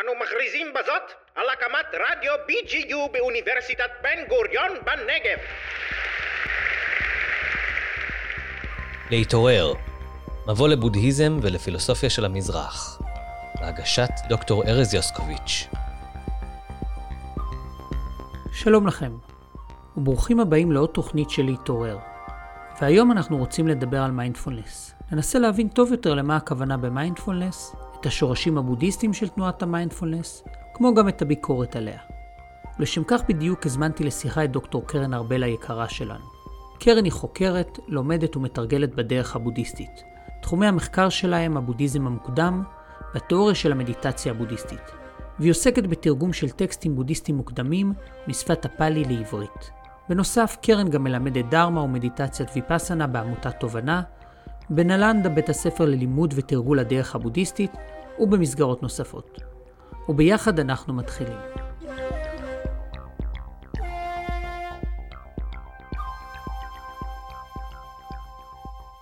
אנו 0.00 0.12
מכריזים 0.22 0.66
בזאת 0.74 1.02
על 1.34 1.46
הקמת 1.52 1.86
רדיו 1.94 2.32
BGU 2.48 3.12
באוניברסיטת 3.12 3.90
בן 4.02 4.28
גוריון 4.28 4.70
בנגב. 4.84 5.38
להתעורר, 9.10 9.72
מבוא 10.48 10.68
לבודהיזם 10.68 11.38
ולפילוסופיה 11.42 12.10
של 12.10 12.24
המזרח, 12.24 13.02
בהגשת 13.60 14.10
דוקטור 14.28 14.64
ארז 14.64 14.94
יוסקוביץ'. 14.94 15.68
שלום 18.52 18.86
לכם, 18.86 19.12
וברוכים 19.96 20.40
הבאים 20.40 20.72
לעוד 20.72 20.90
תוכנית 20.90 21.30
של 21.30 21.42
להתעורר. 21.42 21.98
והיום 22.80 23.12
אנחנו 23.12 23.36
רוצים 23.38 23.68
לדבר 23.68 23.98
על 23.98 24.10
מיינדפולנס. 24.10 24.94
ננסה 25.12 25.38
להבין 25.38 25.68
טוב 25.68 25.92
יותר 25.92 26.14
למה 26.14 26.36
הכוונה 26.36 26.76
במיינדפולנס, 26.76 27.76
את 28.04 28.08
השורשים 28.08 28.58
הבודהיסטיים 28.58 29.12
של 29.12 29.28
תנועת 29.28 29.62
המיינדפולנס, 29.62 30.44
כמו 30.74 30.94
גם 30.94 31.08
את 31.08 31.22
הביקורת 31.22 31.76
עליה. 31.76 31.98
ולשם 32.78 33.04
כך 33.04 33.22
בדיוק 33.28 33.66
הזמנתי 33.66 34.04
לשיחה 34.04 34.44
את 34.44 34.50
דוקטור 34.52 34.86
קרן 34.86 35.14
ארבל 35.14 35.42
היקרה 35.42 35.88
שלנו. 35.88 36.24
קרן 36.80 37.04
היא 37.04 37.12
חוקרת, 37.12 37.78
לומדת 37.88 38.36
ומתרגלת 38.36 38.94
בדרך 38.94 39.36
הבודהיסטית. 39.36 40.04
תחומי 40.42 40.66
המחקר 40.66 41.08
שלה 41.08 41.36
הם 41.36 41.56
הבודהיזם 41.56 42.06
המוקדם 42.06 42.62
והתיאוריה 43.14 43.54
של 43.54 43.72
המדיטציה 43.72 44.32
הבודהיסטית. 44.32 44.90
והיא 45.38 45.50
עוסקת 45.50 45.86
בתרגום 45.86 46.32
של 46.32 46.50
טקסטים 46.50 46.96
בודהיסטיים 46.96 47.36
מוקדמים 47.36 47.92
משפת 48.28 48.64
הפאלי 48.64 49.04
לעברית. 49.04 49.70
בנוסף, 50.08 50.56
קרן 50.62 50.88
גם 50.88 51.04
מלמדת 51.04 51.44
דרמה 51.50 51.80
ומדיטציית 51.80 52.48
ויפאסנה 52.54 53.06
בעמותת 53.06 53.60
תובנה, 53.60 54.02
בנלנדה 54.70 55.28
בית 55.28 55.48
הספר 55.48 55.84
ללימוד 55.84 56.34
ותרגול 56.36 56.78
הדרך 56.78 57.14
הבודהיסטית, 57.14 57.70
ובמסגרות 58.18 58.82
נוספות. 58.82 59.40
וביחד 60.08 60.60
אנחנו 60.60 60.94
מתחילים. 60.94 61.38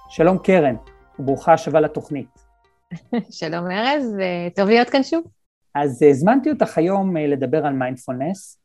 שלום 0.08 0.38
קרן, 0.38 0.74
וברוכה 1.18 1.52
השבה 1.52 1.80
לתוכנית. 1.80 2.44
שלום 3.40 3.70
ארז, 3.70 4.16
וטוב 4.16 4.68
להיות 4.68 4.90
כאן 4.90 5.02
שוב. 5.02 5.24
אז 5.74 6.02
הזמנתי 6.02 6.50
אותך 6.50 6.78
היום 6.78 7.16
אה, 7.16 7.26
לדבר 7.26 7.66
על 7.66 7.72
מיינדפולנס. 7.72 8.60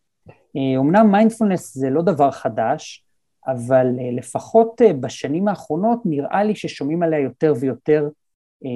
אמנם 0.80 0.95
אה, 0.95 1.03
מיינדפולנס 1.03 1.78
זה 1.78 1.90
לא 1.90 2.02
דבר 2.02 2.31
חדש, 2.31 3.06
אבל 3.48 3.88
אה, 4.00 4.12
לפחות 4.12 4.81
בשנים 5.00 5.48
האחרונות 5.48 6.02
נראה 6.06 6.44
לי 6.44 6.56
ששומעים 6.56 7.03
עליה 7.03 7.20
יותר 7.20 7.53
ויותר 7.59 8.09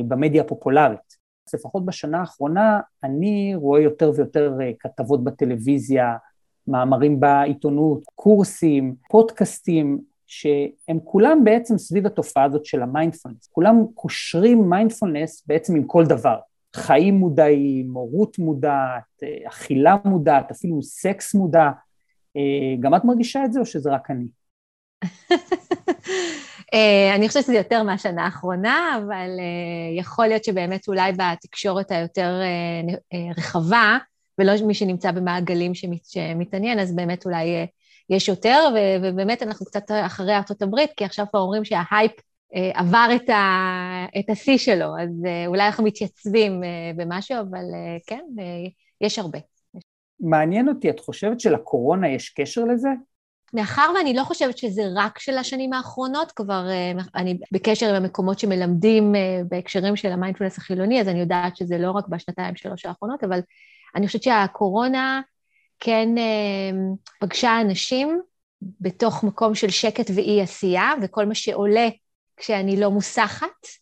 במדיה 0.07 0.41
הפופולרית. 0.41 1.20
לפחות 1.53 1.85
בשנה 1.85 2.19
האחרונה 2.19 2.79
אני 3.03 3.53
רואה 3.55 3.81
יותר 3.81 4.11
ויותר 4.15 4.57
כתבות 4.79 5.23
בטלוויזיה, 5.23 6.15
מאמרים 6.67 7.19
בעיתונות, 7.19 8.03
קורסים, 8.15 8.95
פודקאסטים, 9.09 9.99
שהם 10.27 10.99
כולם 11.03 11.43
בעצם 11.43 11.77
סביב 11.77 12.05
התופעה 12.05 12.43
הזאת 12.43 12.65
של 12.65 12.81
המיינדפולנס. 12.81 13.49
כולם 13.51 13.75
קושרים 13.93 14.69
מיינדפולנס 14.69 15.43
בעצם 15.47 15.75
עם 15.75 15.83
כל 15.83 16.05
דבר. 16.05 16.39
חיים 16.75 17.13
מודעים, 17.13 17.93
הורות 17.93 18.39
מודעת, 18.39 19.23
אכילה 19.47 19.95
מודעת, 20.05 20.51
אפילו 20.51 20.83
סקס 20.83 21.35
מודע. 21.35 21.69
גם 22.79 22.95
את 22.95 23.05
מרגישה 23.05 23.45
את 23.45 23.53
זה 23.53 23.59
או 23.59 23.65
שזה 23.65 23.91
רק 23.91 24.11
אני? 24.11 24.27
אה, 26.73 27.15
אני 27.15 27.27
חושבת 27.27 27.43
שזה 27.43 27.53
יותר 27.53 27.83
מהשנה 27.83 28.25
האחרונה, 28.25 28.99
אבל 28.99 29.29
אה, 29.39 29.99
יכול 29.99 30.27
להיות 30.27 30.43
שבאמת 30.43 30.87
אולי 30.87 31.11
בתקשורת 31.11 31.91
היותר 31.91 32.41
אה, 33.13 33.31
רחבה, 33.37 33.97
ולא 34.39 34.53
מי 34.65 34.73
שנמצא 34.73 35.11
במעגלים 35.11 35.71
שמתעניין, 36.03 36.79
אז 36.79 36.95
באמת 36.95 37.25
אולי 37.25 37.67
יש 38.09 38.29
יותר, 38.29 38.69
ובאמת 39.03 39.43
אנחנו 39.43 39.65
קצת 39.65 39.91
אחרי 40.05 40.35
ארצות 40.35 40.61
הברית, 40.61 40.91
כי 40.97 41.05
עכשיו 41.05 41.25
כבר 41.29 41.39
אומרים 41.39 41.65
שההייפ 41.65 42.11
עבר 42.73 43.07
את 44.19 44.29
השיא 44.29 44.57
שלו, 44.57 44.97
אז 44.99 45.09
אולי 45.47 45.65
אנחנו 45.65 45.83
מתייצבים 45.83 46.61
במשהו, 46.95 47.37
אבל 47.49 47.63
כן, 48.07 48.23
יש 49.01 49.19
הרבה. 49.19 49.39
מעניין 50.19 50.69
אותי, 50.69 50.89
את 50.89 50.99
חושבת 50.99 51.39
שלקורונה 51.39 52.09
יש 52.09 52.29
קשר 52.29 52.63
לזה? 52.63 52.89
מאחר 53.53 53.91
ואני 53.97 54.13
לא 54.13 54.23
חושבת 54.23 54.57
שזה 54.57 54.81
רק 54.95 55.19
של 55.19 55.37
השנים 55.37 55.73
האחרונות, 55.73 56.31
כבר 56.31 56.69
אה, 56.69 56.91
אני 57.15 57.37
בקשר 57.51 57.89
עם 57.89 57.95
המקומות 57.95 58.39
שמלמדים 58.39 59.15
אה, 59.15 59.41
בהקשרים 59.49 59.95
של 59.95 60.11
המיינדפולנס 60.11 60.57
החילוני, 60.57 61.01
אז 61.01 61.07
אני 61.07 61.19
יודעת 61.19 61.57
שזה 61.57 61.77
לא 61.77 61.91
רק 61.91 62.07
בשנתיים 62.07 62.55
שלוש 62.55 62.85
האחרונות, 62.85 63.23
אבל 63.23 63.39
אני 63.95 64.07
חושבת 64.07 64.23
שהקורונה 64.23 65.21
כן 65.79 66.17
אה, 66.17 66.71
פגשה 67.19 67.61
אנשים 67.61 68.21
בתוך 68.81 69.23
מקום 69.23 69.55
של 69.55 69.69
שקט 69.69 70.11
ואי 70.15 70.41
עשייה, 70.41 70.93
וכל 71.01 71.25
מה 71.25 71.35
שעולה 71.35 71.89
כשאני 72.37 72.79
לא 72.79 72.91
מוסחת, 72.91 73.81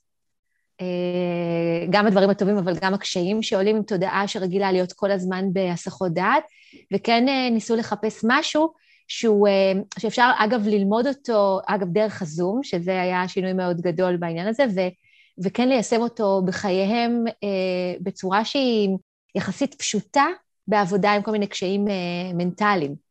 גם 1.90 2.08
הדברים 2.08 2.30
הטובים, 2.30 2.58
אבל 2.58 2.74
גם 2.82 2.94
הקשיים 2.94 3.44
שעולים 3.44 3.76
עם 3.76 3.84
תודעה 3.84 4.28
שרגילה 4.28 4.72
להיות 4.72 4.94
כל 4.94 5.12
הזמן 5.12 5.46
בהסחות 5.54 6.14
דעת, 6.14 6.44
וכן 6.94 7.26
ניסו 7.52 7.76
לחפש 7.76 8.22
משהו 8.28 8.74
שהוא, 9.10 9.48
אה, 9.48 9.72
שאפשר 10.00 10.32
אגב 10.38 10.68
ללמוד 10.68 11.08
אותו, 11.08 11.60
אגב 11.68 11.88
דרך 11.88 12.22
הזום, 12.22 12.64
שזה 12.64 13.02
היה 13.02 13.28
שינוי 13.28 13.54
מאוד 13.54 13.82
גדול 13.82 14.18
בעניין 14.18 14.48
הזה, 14.48 14.66
ו, 14.76 14.80
וכן 15.44 15.70
ליישם 15.70 16.02
אותו 16.02 16.42
בחייהם 16.46 17.26
אה, 17.28 17.98
בצורה 18.02 18.46
שהיא 18.46 18.90
יחסית 19.36 19.76
פשוטה 19.76 20.26
בעבודה 20.68 21.12
עם 21.12 21.22
כל 21.22 21.32
מיני 21.32 21.48
קשיים 21.48 21.88
אה, 21.88 21.94
מנטליים. 22.34 23.10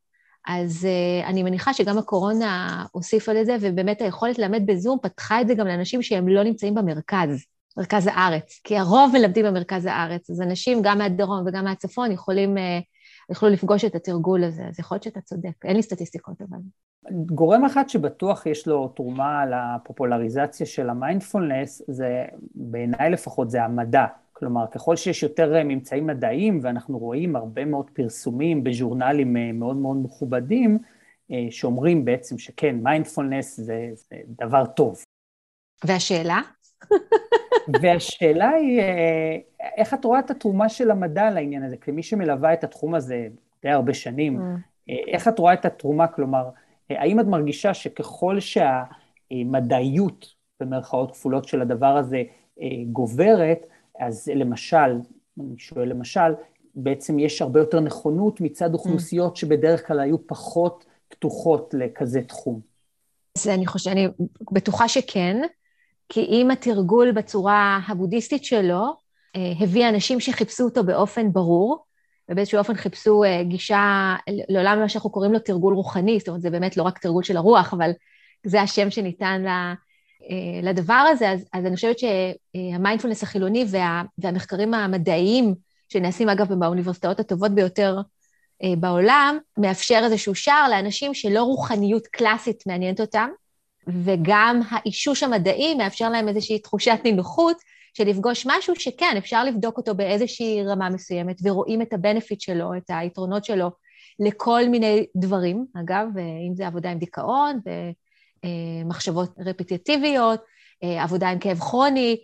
אז 0.48 0.86
אני 1.24 1.42
מניחה 1.42 1.74
שגם 1.74 1.98
הקורונה 1.98 2.84
הוסיפה 2.92 3.32
לזה, 3.32 3.56
ובאמת 3.60 4.00
היכולת 4.00 4.38
ללמד 4.38 4.62
בזום 4.66 4.98
פתחה 5.02 5.40
את 5.40 5.48
זה 5.48 5.54
גם 5.54 5.66
לאנשים 5.66 6.02
שהם 6.02 6.28
לא 6.28 6.42
נמצאים 6.42 6.74
במרכז, 6.74 7.44
מרכז 7.76 8.06
הארץ, 8.06 8.60
כי 8.64 8.76
הרוב 8.76 9.12
מלמדים 9.12 9.44
במרכז 9.44 9.86
הארץ, 9.86 10.30
אז 10.30 10.40
אנשים 10.40 10.82
גם 10.82 10.98
מהדרום 10.98 11.44
וגם 11.46 11.64
מהצפון 11.64 12.12
יכולים 12.12 12.56
יוכלו 13.30 13.48
לפגוש 13.48 13.84
את 13.84 13.94
התרגול 13.94 14.44
הזה, 14.44 14.62
אז 14.68 14.80
יכול 14.80 14.94
להיות 14.94 15.02
שאתה 15.02 15.20
צודק, 15.20 15.64
אין 15.64 15.76
לי 15.76 15.82
סטטיסטיקות 15.82 16.40
אבל. 16.40 16.58
גורם 17.26 17.64
אחד 17.64 17.88
שבטוח 17.88 18.46
יש 18.46 18.66
לו 18.66 18.88
תרומה 18.88 19.44
לפופולריזציה 19.46 20.66
של 20.66 20.90
המיינדפולנס, 20.90 21.82
זה 21.88 22.24
בעיניי 22.54 23.10
לפחות, 23.10 23.50
זה 23.50 23.64
המדע. 23.64 24.06
כלומר, 24.32 24.66
ככל 24.66 24.96
שיש 24.96 25.22
יותר 25.22 25.62
ממצאים 25.64 26.06
מדעיים, 26.06 26.60
ואנחנו 26.62 26.98
רואים 26.98 27.36
הרבה 27.36 27.64
מאוד 27.64 27.90
פרסומים 27.90 28.64
בז'ורנלים 28.64 29.36
אה, 29.36 29.52
מאוד 29.52 29.76
מאוד 29.76 29.96
מכובדים, 30.04 30.78
אה, 31.30 31.46
שאומרים 31.50 32.04
בעצם 32.04 32.38
שכן, 32.38 32.76
מיינדפולנס 32.82 33.60
זה, 33.60 33.88
זה 33.94 34.16
דבר 34.28 34.66
טוב. 34.66 35.02
והשאלה? 35.84 36.40
והשאלה 37.82 38.50
היא, 38.50 38.80
אה, 38.80 39.36
איך 39.76 39.94
את 39.94 40.04
רואה 40.04 40.18
את 40.18 40.30
התרומה 40.30 40.68
של 40.68 40.90
המדע 40.90 41.30
לעניין 41.30 41.62
הזה? 41.62 41.76
כמי 41.76 42.02
שמלווה 42.02 42.52
את 42.52 42.64
התחום 42.64 42.94
הזה 42.94 43.28
די 43.62 43.68
הרבה 43.68 43.94
שנים, 43.94 44.38
mm. 44.38 44.92
איך 45.08 45.28
את 45.28 45.38
רואה 45.38 45.52
את 45.52 45.64
התרומה? 45.64 46.06
כלומר, 46.06 46.48
האם 46.90 47.20
את 47.20 47.26
מרגישה 47.26 47.74
שככל 47.74 48.38
שהמדעיות, 48.40 50.26
במרכאות 50.60 51.10
כפולות 51.10 51.44
של 51.44 51.62
הדבר 51.62 51.96
הזה, 51.96 52.22
גוברת, 52.92 53.66
אז 53.98 54.30
למשל, 54.34 54.98
אני 55.40 55.58
שואל 55.58 55.88
למשל, 55.88 56.32
בעצם 56.74 57.18
יש 57.18 57.42
הרבה 57.42 57.60
יותר 57.60 57.80
נכונות 57.80 58.40
מצד 58.40 58.74
אוכלוסיות 58.74 59.36
mm. 59.36 59.40
שבדרך 59.40 59.86
כלל 59.86 60.00
היו 60.00 60.26
פחות 60.26 60.84
פתוחות 61.08 61.74
לכזה 61.78 62.22
תחום. 62.22 62.60
אז 63.38 63.48
אני 63.48 63.66
חושבת, 63.66 63.92
אני 63.92 64.08
בטוחה 64.52 64.88
שכן. 64.88 65.42
כי 66.08 66.20
אם 66.20 66.50
התרגול 66.50 67.12
בצורה 67.12 67.80
הבודהיסטית 67.88 68.44
שלו 68.44 68.96
אה, 69.36 69.52
הביא 69.60 69.88
אנשים 69.88 70.20
שחיפשו 70.20 70.64
אותו 70.64 70.84
באופן 70.84 71.32
ברור, 71.32 71.84
ובאיזשהו 72.28 72.58
אופן 72.58 72.74
חיפשו 72.74 73.24
אה, 73.24 73.42
גישה 73.42 74.14
לעולם 74.48 74.80
מה 74.80 74.88
שאנחנו 74.88 75.10
קוראים 75.10 75.32
לו 75.32 75.38
תרגול 75.38 75.74
רוחני, 75.74 76.18
זאת 76.18 76.28
אומרת, 76.28 76.42
זה 76.42 76.50
באמת 76.50 76.76
לא 76.76 76.82
רק 76.82 76.98
תרגול 76.98 77.22
של 77.22 77.36
הרוח, 77.36 77.74
אבל 77.74 77.90
זה 78.46 78.62
השם 78.62 78.90
שניתן 78.90 79.44
אה, 79.46 79.74
לדבר 80.62 81.04
הזה, 81.10 81.30
אז, 81.30 81.44
אז 81.52 81.66
אני 81.66 81.74
חושבת 81.74 81.96
שהמיינדפולנס 81.98 83.22
החילוני 83.22 83.64
וה, 83.70 84.02
והמחקרים 84.18 84.74
המדעיים, 84.74 85.54
שנעשים 85.88 86.28
אגב 86.28 86.54
באוניברסיטאות 86.54 87.20
הטובות 87.20 87.50
ביותר 87.54 87.96
בעולם, 88.78 89.38
מאפשר 89.58 90.00
איזשהו 90.04 90.34
שער 90.34 90.68
לאנשים 90.70 91.14
שלא 91.14 91.42
רוחניות 91.42 92.06
קלאסית 92.06 92.64
מעניינת 92.66 93.00
אותם, 93.00 93.28
וגם 94.04 94.60
האישוש 94.70 95.22
המדעי 95.22 95.74
מאפשר 95.74 96.10
להם 96.10 96.28
איזושהי 96.28 96.58
תחושת 96.58 96.98
נינוחות 97.04 97.56
של 97.94 98.04
לפגוש 98.04 98.46
משהו 98.46 98.74
שכן, 98.76 99.14
אפשר 99.18 99.44
לבדוק 99.44 99.76
אותו 99.76 99.94
באיזושהי 99.94 100.62
רמה 100.66 100.90
מסוימת, 100.90 101.36
ורואים 101.44 101.82
את 101.82 101.92
הבנפיט 101.92 102.40
שלו, 102.40 102.76
את 102.76 102.82
היתרונות 102.88 103.44
שלו 103.44 103.70
לכל 104.20 104.68
מיני 104.68 105.06
דברים, 105.16 105.66
אגב, 105.80 106.06
אם 106.48 106.54
זה 106.54 106.66
עבודה 106.66 106.90
עם 106.90 106.98
דיכאון, 106.98 107.60
ומחשבות 108.44 109.34
רפטיטיביות, 109.38 110.40
עבודה 110.82 111.28
עם 111.28 111.38
כאב 111.38 111.58
כרוני, 111.58 112.16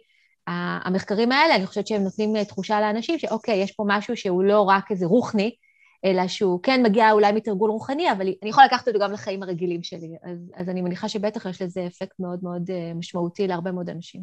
המחקרים 0.47 1.33
האלה, 1.33 1.55
אני 1.55 1.67
חושבת 1.67 1.87
שהם 1.87 2.03
נותנים 2.03 2.45
תחושה 2.45 2.81
לאנשים 2.81 3.19
שאוקיי, 3.19 3.57
יש 3.57 3.73
פה 3.73 3.85
משהו 3.87 4.17
שהוא 4.17 4.45
לא 4.45 4.61
רק 4.61 4.91
איזה 4.91 5.07
רוחני, 5.07 5.55
אלא 6.05 6.29
שהוא 6.29 6.61
כן 6.62 6.83
מגיע 6.83 7.12
אולי 7.12 7.33
מתרגול 7.33 7.71
רוחני, 7.71 8.12
אבל 8.12 8.29
אני 8.43 8.51
יכולה 8.51 8.67
לקחת 8.67 8.89
אותו 8.89 8.99
גם 8.99 9.12
לחיים 9.12 9.43
הרגילים 9.43 9.83
שלי. 9.83 10.17
אז, 10.23 10.39
אז 10.55 10.69
אני 10.69 10.83
מניחה 10.83 11.09
שבטח 11.09 11.47
יש 11.47 11.62
לזה 11.62 11.87
אפקט 11.87 12.21
מאוד 12.21 12.39
מאוד 12.43 12.71
אה, 12.71 12.93
משמעותי 12.95 13.47
להרבה 13.47 13.73
מאוד 13.73 13.91
אנשים. 13.91 14.23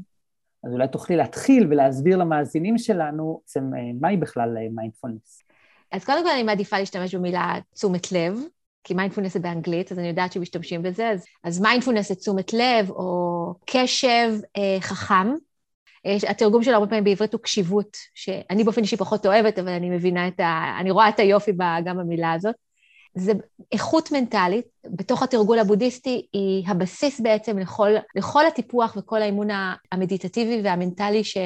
אז 0.64 0.74
אולי 0.74 0.88
תוכלי 0.88 1.16
להתחיל 1.16 1.68
ולהסביר 1.70 2.18
למאזינים 2.18 2.78
שלנו, 2.78 3.40
בעצם, 3.42 3.72
אה, 3.76 3.82
מהי 4.02 4.18
בכלל 4.18 4.50
מיינדפולנס? 4.72 5.44
אז 5.92 6.06
קודם 6.06 6.24
כל 6.24 6.30
אני 6.30 6.44
מעדיפה 6.44 6.80
להשתמש 6.80 7.16
במילה 7.16 7.56
תשומת 7.74 8.12
לב, 8.12 8.40
כי 8.84 8.94
מיינדפולנס 8.94 9.34
זה 9.34 9.40
באנגלית, 9.40 9.92
אז 9.92 10.00
אני 10.00 10.08
יודעת 10.08 10.34
שמשתמשים 10.34 10.82
בזה, 10.82 11.10
אז, 11.10 11.26
אז 11.44 11.62
מיינדפולנס 11.62 12.10
זה 12.10 12.16
תשומת 12.16 12.54
לב, 12.54 12.90
או 12.90 13.54
קשב 13.66 14.34
אה, 14.58 14.78
חכם. 14.80 15.28
אה, 16.06 16.18
התרגום 16.30 16.64
שלו 16.64 16.74
הרבה 16.74 16.88
פעמים 16.88 17.04
בעברית 17.04 17.34
הוא 17.34 17.42
קשיבות, 17.42 17.98
שאני 18.16 18.64
באופן 18.64 18.82
אישי 18.82 18.98
פחות 18.98 19.26
אוהבת, 19.26 19.60
אבל 19.60 19.70
אני 19.72 19.90
מבינה 19.90 20.28
את 20.28 20.40
ה... 20.40 20.78
אני 20.80 20.92
רואה 20.92 21.10
את 21.10 21.20
היופי 21.20 21.52
גם 21.86 21.98
במילה 21.98 22.34
הזאת. 22.34 22.56
זה 23.16 23.32
איכות 23.72 24.12
מנטלית, 24.12 24.66
בתוך 24.86 25.24
התרגול 25.24 25.60
הבודהיסטי, 25.60 26.28
היא 26.34 26.64
הבסיס 26.68 27.20
בעצם 27.20 27.60
לכל, 27.60 27.90
לכל 28.16 28.46
הטיפוח 28.46 28.98
וכל 28.98 29.22
האימון 29.22 29.48
המדיטטיבי 29.92 30.62
והמנטלי 30.64 31.24
ש, 31.24 31.38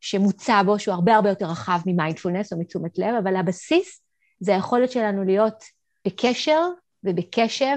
שמוצע 0.00 0.62
בו, 0.62 0.78
שהוא 0.78 0.94
הרבה 0.94 1.14
הרבה 1.14 1.28
יותר 1.28 1.46
רחב 1.46 1.78
ממיינדפולנס 1.86 2.52
או 2.52 2.58
מתשומת 2.58 2.98
לב, 2.98 3.14
אבל 3.22 3.36
הבסיס 3.36 4.00
זה 4.40 4.54
היכולת 4.54 4.90
שלנו 4.90 5.24
להיות 5.24 5.64
בקשר 6.06 6.62
ובקשב 7.04 7.76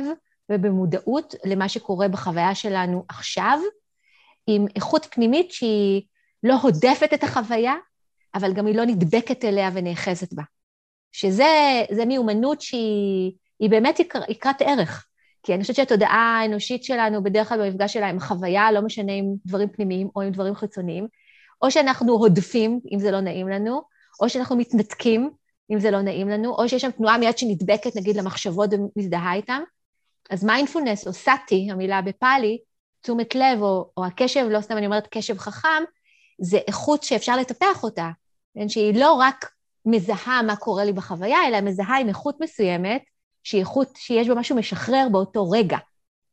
ובמודעות 0.51 1.35
למה 1.45 1.69
שקורה 1.69 2.07
בחוויה 2.07 2.55
שלנו 2.55 3.05
עכשיו, 3.09 3.59
עם 4.47 4.65
איכות 4.75 5.07
פנימית 5.11 5.51
שהיא 5.51 6.01
לא 6.43 6.53
הודפת 6.61 7.13
את 7.13 7.23
החוויה, 7.23 7.75
אבל 8.35 8.53
גם 8.53 8.65
היא 8.65 8.75
לא 8.75 8.85
נדבקת 8.85 9.45
אליה 9.45 9.69
ונאחזת 9.73 10.33
בה. 10.33 10.43
שזה 11.11 12.05
מיומנות 12.07 12.61
שהיא 12.61 13.69
באמת 13.69 13.99
יקרת 14.29 14.61
ערך. 14.61 15.07
כי 15.43 15.53
אני 15.53 15.61
חושבת 15.61 15.75
שהתודעה 15.75 16.39
האנושית 16.41 16.83
שלנו, 16.83 17.23
בדרך 17.23 17.49
כלל 17.49 17.59
במפגש 17.59 17.93
שלה 17.93 18.09
עם 18.09 18.19
חוויה, 18.19 18.71
לא 18.71 18.81
משנה 18.81 19.13
עם 19.13 19.25
דברים 19.45 19.69
פנימיים 19.69 20.09
או 20.15 20.21
עם 20.21 20.31
דברים 20.31 20.55
חיצוניים, 20.55 21.07
או 21.61 21.71
שאנחנו 21.71 22.13
הודפים, 22.13 22.79
אם 22.93 22.99
זה 22.99 23.11
לא 23.11 23.21
נעים 23.21 23.47
לנו, 23.47 23.81
או 24.21 24.29
שאנחנו 24.29 24.55
מתנתקים, 24.55 25.29
אם 25.71 25.79
זה 25.79 25.91
לא 25.91 26.01
נעים 26.01 26.29
לנו, 26.29 26.55
או 26.55 26.69
שיש 26.69 26.81
שם 26.81 26.91
תנועה 26.91 27.17
מיד 27.17 27.37
שנדבקת, 27.37 27.95
נגיד, 27.95 28.15
למחשבות 28.15 28.69
ומזדהה 28.73 29.33
איתן. 29.33 29.61
אז 30.29 30.43
מיינדפולנס, 30.43 31.07
או 31.07 31.13
סאטי, 31.13 31.67
המילה 31.71 32.01
בפאלי, 32.01 32.57
תשומת 33.01 33.35
לב, 33.35 33.61
או, 33.61 33.89
או 33.97 34.05
הקשב, 34.05 34.47
לא 34.49 34.61
סתם 34.61 34.77
אני 34.77 34.85
אומרת 34.85 35.07
קשב 35.07 35.37
חכם, 35.37 35.83
זה 36.41 36.57
איכות 36.67 37.03
שאפשר 37.03 37.37
לטפח 37.37 37.83
אותה, 37.83 38.09
כן? 38.55 38.69
שהיא 38.69 38.99
לא 38.99 39.13
רק 39.13 39.51
מזהה 39.85 40.41
מה 40.41 40.55
קורה 40.55 40.85
לי 40.85 40.93
בחוויה, 40.93 41.37
אלא 41.47 41.61
מזהה 41.61 41.99
עם 41.99 42.07
איכות 42.07 42.41
מסוימת, 42.41 43.01
שהיא 43.43 43.59
איכות 43.59 43.89
שיש 43.95 44.27
בה 44.27 44.35
משהו 44.35 44.55
משחרר 44.55 45.07
באותו 45.11 45.49
רגע. 45.49 45.77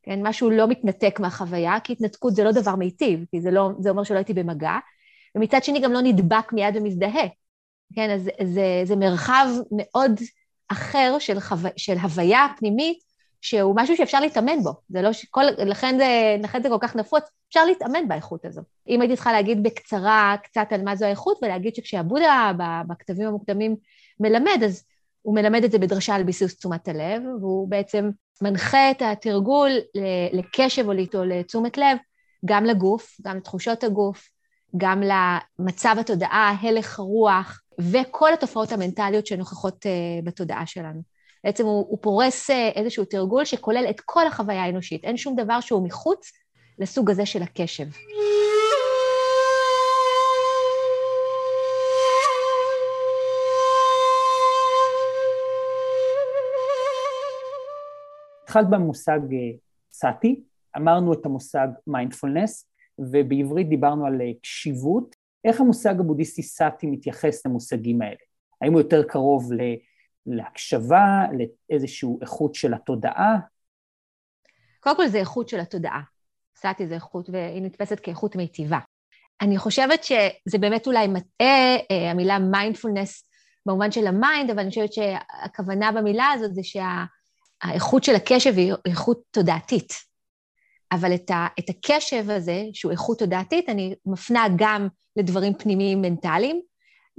כן, 0.03 0.27
משהו 0.27 0.51
לא 0.51 0.69
מתנתק 0.69 1.21
מהחוויה, 1.21 1.81
כי 1.81 1.93
התנתקות 1.93 2.35
זה 2.35 2.45
לא 2.45 2.53
דבר 2.53 2.77
מיטיב, 2.77 3.25
כי 3.31 3.41
זה, 3.41 3.51
לא, 3.51 3.71
זה 3.79 3.91
אומר 3.91 4.05
שלא 4.05 4.17
הייתי 4.17 4.35
במגע, 4.35 4.77
ומצד 5.35 5.65
שני 5.65 5.81
גם 5.81 5.93
לא 5.93 6.01
נדבק 6.03 6.53
מיד 6.53 6.77
ומזדהה. 6.77 7.27
כן, 7.95 8.11
אז 8.11 8.31
זה, 8.45 8.83
זה 8.85 8.97
מרחב 8.97 9.47
מאוד 9.71 10.13
אחר 10.69 11.17
של, 11.19 11.41
חו... 11.41 11.55
של 11.77 11.99
הוויה 11.99 12.47
פנימית, 12.59 12.99
שהוא 13.41 13.75
משהו 13.77 13.97
שאפשר 13.97 14.21
להתאמן 14.21 14.63
בו. 14.63 14.73
זה 14.89 15.03
לא 15.03 15.13
שכל, 15.13 15.45
לכן 15.59 15.99
זה, 15.99 16.37
לכן 16.43 16.63
זה 16.63 16.69
כל 16.69 16.79
כך 16.81 16.97
נפוץ, 16.97 17.25
אפשר 17.49 17.65
להתאמן 17.65 18.09
באיכות 18.09 18.45
הזו. 18.45 18.63
אם 18.89 19.01
הייתי 19.01 19.15
צריכה 19.15 19.33
להגיד 19.33 19.63
בקצרה 19.63 20.37
קצת 20.43 20.67
על 20.71 20.83
מה 20.83 20.97
זו 20.97 21.05
האיכות, 21.05 21.39
ולהגיד 21.43 21.75
שכשהבודה 21.75 22.53
בכתבים 22.89 23.27
המוקדמים 23.27 23.77
מלמד, 24.21 24.63
אז 24.65 24.85
הוא 25.23 25.35
מלמד 25.35 25.65
את 25.65 25.71
זה 25.73 25.79
בדרשה 25.79 26.15
על 26.15 26.23
ביסוס 26.23 26.57
תשומת 26.59 26.89
הלב, 26.89 27.23
והוא 27.41 27.69
בעצם 27.69 28.11
מנחה 28.43 28.91
את 28.91 29.03
התרגול 29.03 29.71
לקשב 30.33 30.85
או 30.89 31.25
לתשומת 31.25 31.79
לב, 31.79 31.99
גם 32.45 32.65
לגוף, 32.65 33.17
גם 33.23 33.37
לתחושות 33.37 33.85
הגוף, 33.85 34.29
גם 34.77 35.03
למצב 35.03 35.97
התודעה, 36.01 36.55
הלך 36.61 36.99
הרוח, 36.99 37.61
וכל 37.79 38.33
התופעות 38.33 38.73
המנטליות 38.73 39.27
שנוכחות 39.27 39.87
אה, 39.87 39.91
בתודעה 40.25 40.67
שלנו. 40.67 41.18
בעצם 41.45 41.65
הוא, 41.65 41.87
הוא 41.89 41.99
פורס 42.03 42.51
אה, 42.51 42.69
איזשהו 42.69 43.05
תרגול 43.05 43.45
שכולל 43.45 43.87
את 43.91 44.01
כל 44.01 44.27
החוויה 44.27 44.65
האנושית. 44.65 45.05
אין 45.05 45.17
שום 45.17 45.37
דבר 45.37 45.61
שהוא 45.61 45.85
מחוץ 45.85 46.33
לסוג 46.79 47.11
הזה 47.11 47.27
של 47.27 47.43
הקשב. 47.43 47.87
התחלת 58.43 58.71
במושג 58.71 59.21
אה, 59.33 59.39
סאטי, 59.93 60.43
אמרנו 60.77 61.13
את 61.13 61.27
המושג 61.27 61.69
מיינדפולנס, 61.87 62.69
ובעברית 62.99 63.69
דיברנו 63.69 64.07
על 64.07 64.21
קשיבות. 64.43 65.17
איך 65.45 65.61
המושג 65.61 66.01
הבודהיסטי 66.01 66.43
סאטי 66.43 66.87
מתייחס 66.87 67.47
למושגים 67.47 68.03
האלה? 68.03 68.17
האם 68.63 68.73
הוא 68.73 68.81
יותר 68.81 69.03
קרוב 69.03 69.53
להקשבה, 70.37 71.25
לאיזושהי 71.71 72.09
איכות 72.23 72.55
של 72.55 72.75
התודעה? 72.75 73.37
קודם 74.81 74.97
כל 74.97 75.09
זה 75.09 75.19
איכות 75.19 75.49
של 75.49 75.61
התודעה. 75.61 76.01
סאטי 76.57 76.87
זה 76.87 76.95
איכות, 76.95 77.31
והיא 77.31 77.63
נתפסת 77.63 78.01
כאיכות 78.01 78.37
מיטיבה. 78.37 78.79
אני 79.41 79.59
חושבת 79.59 80.05
שזה 80.05 80.59
באמת 80.61 80.87
אולי 80.87 81.07
מטעה, 81.07 81.77
אה, 81.91 82.11
המילה 82.11 82.39
מיינדפולנס 82.39 83.25
במובן 83.67 83.93
של 83.93 84.07
ה 84.07 84.14
mind, 84.14 84.51
אבל 84.51 84.61
אני 84.61 84.69
חושבת 84.69 84.93
שהכוונה 84.93 85.93
במילה 85.93 86.31
הזאת 86.35 86.55
זה 86.55 86.61
שהאיכות 86.63 88.05
של 88.05 88.15
הקשב 88.15 88.53
היא 88.57 88.73
איכות 88.87 89.23
תודעתית. 89.31 89.93
אבל 90.93 91.15
את, 91.15 91.31
ה, 91.31 91.47
את 91.59 91.69
הקשב 91.69 92.31
הזה, 92.31 92.63
שהוא 92.73 92.93
איכות 92.93 93.19
תודעתית, 93.19 93.69
אני 93.69 93.95
מפנה 94.07 94.47
גם 94.57 94.89
לדברים 95.17 95.55
פנימיים 95.55 96.03
מנטליים, 96.03 96.61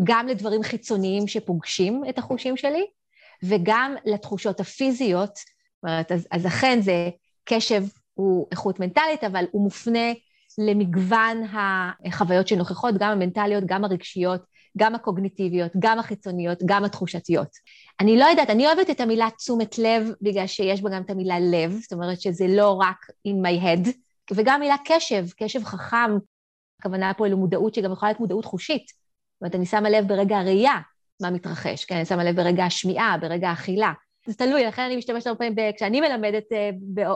גם 0.03 0.27
לדברים 0.27 0.63
חיצוניים 0.63 1.27
שפוגשים 1.27 2.03
את 2.09 2.17
החושים 2.17 2.57
שלי, 2.57 2.85
וגם 3.43 3.95
לתחושות 4.05 4.59
הפיזיות. 4.59 5.35
זאת 5.35 5.83
אומרת, 5.83 6.11
אז, 6.11 6.27
אז 6.31 6.47
אכן 6.47 6.81
זה 6.81 7.09
קשב 7.45 7.83
הוא 8.13 8.47
איכות 8.51 8.79
מנטלית, 8.79 9.23
אבל 9.23 9.45
הוא 9.51 9.63
מופנה 9.63 10.13
למגוון 10.57 11.43
החוויות 12.05 12.47
שנוכחות, 12.47 12.95
גם 12.99 13.11
המנטליות, 13.11 13.63
גם 13.65 13.83
הרגשיות, 13.85 14.41
גם 14.77 14.95
הקוגניטיביות, 14.95 15.71
גם 15.79 15.99
החיצוניות, 15.99 16.59
גם 16.65 16.85
התחושתיות. 16.85 17.47
אני 17.99 18.17
לא 18.17 18.25
יודעת, 18.25 18.49
אני 18.49 18.67
אוהבת 18.67 18.89
את 18.89 19.01
המילה 19.01 19.27
תשומת 19.37 19.77
לב, 19.77 20.11
בגלל 20.21 20.47
שיש 20.47 20.81
בה 20.81 20.89
גם 20.89 21.01
את 21.01 21.09
המילה 21.09 21.39
לב, 21.39 21.77
זאת 21.81 21.93
אומרת 21.93 22.21
שזה 22.21 22.47
לא 22.47 22.71
רק 22.81 23.05
in 23.27 23.45
my 23.45 23.63
head, 23.63 23.89
וגם 24.33 24.59
מילה 24.59 24.75
קשב, 24.85 25.25
קשב 25.37 25.63
חכם, 25.63 26.11
הכוונה 26.79 27.13
פה 27.13 27.27
למודעות 27.27 27.73
שגם 27.75 27.91
יכולה 27.91 28.11
להיות 28.11 28.19
מודעות 28.19 28.45
חושית. 28.45 28.87
זאת 28.87 29.41
אומרת, 29.41 29.55
אני 29.55 29.65
שמה 29.65 29.89
לב 29.89 30.07
ברגע 30.07 30.37
הראייה 30.37 30.75
מה 31.21 31.29
מתרחש, 31.29 31.85
כן? 31.85 31.95
אני 31.95 32.05
שמה 32.05 32.23
לב 32.23 32.35
ברגע 32.35 32.63
השמיעה, 32.65 33.17
ברגע 33.21 33.49
האכילה. 33.49 33.93
זה 34.27 34.33
תלוי, 34.33 34.65
לכן 34.65 34.81
אני 34.81 34.97
משתמשת 34.97 35.27
הרבה 35.27 35.37
פעמים, 35.37 35.55
כשאני 35.75 36.01
מלמדת 36.01 36.43
אה, 36.51 36.69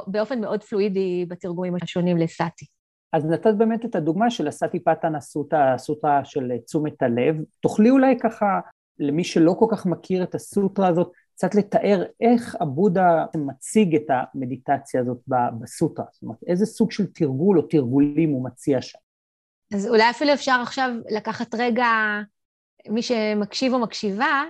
באופן 0.08 0.42
מאוד 0.42 0.64
פלואידי 0.64 1.26
בתרגומים 1.30 1.74
השונים 1.82 2.18
לסאטי. 2.18 2.66
אז 3.14 3.26
נתת 3.26 3.54
באמת 3.58 3.86
את 3.86 3.96
הדוגמה 3.96 4.30
של 4.32 4.48
הסאטי 4.48 4.80
פאטן 4.80 5.16
הסוטה, 5.16 5.74
הסוטרה 5.74 6.26
של 6.26 6.52
תשומת 6.66 7.02
הלב. 7.02 7.36
תוכלי 7.60 7.90
אולי 7.90 8.20
ככה, 8.20 8.60
למי 9.00 9.24
שלא 9.24 9.56
כל 9.60 9.66
כך 9.72 9.86
מכיר 9.86 10.24
את 10.24 10.36
הסוטרה 10.36 10.88
הזאת, 10.88 11.12
קצת 11.36 11.56
לתאר 11.56 12.04
איך 12.22 12.56
הבודה 12.62 13.26
מציג 13.38 13.96
את 13.96 14.06
המדיטציה 14.10 15.02
הזאת 15.02 15.18
בסוטרה. 15.62 16.06
זאת 16.12 16.24
אומרת, 16.24 16.38
איזה 16.48 16.66
סוג 16.66 16.92
של 16.92 17.06
תרגול 17.06 17.58
או 17.58 17.62
תרגולים 17.62 18.30
הוא 18.30 18.46
מציע 18.46 18.82
שם. 18.82 19.00
אז 19.74 19.88
אולי 19.88 20.10
אפילו 20.10 20.34
אפשר 20.34 20.60
עכשיו 20.62 20.92
לקחת 21.10 21.56
רגע, 21.56 21.86
מי 22.90 23.02
שמקשיב 23.02 23.74
או 23.74 23.80
מקשיבה, 23.80 24.44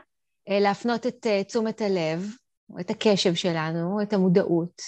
אה, 0.50 0.60
להפנות 0.60 1.08
את 1.08 1.28
אה, 1.28 1.44
תשומת 1.44 1.82
הלב, 1.82 2.26
את 2.80 2.90
הקשב 2.90 3.36
שלנו, 3.36 4.02
את 4.02 4.14
המודעות, 4.14 4.82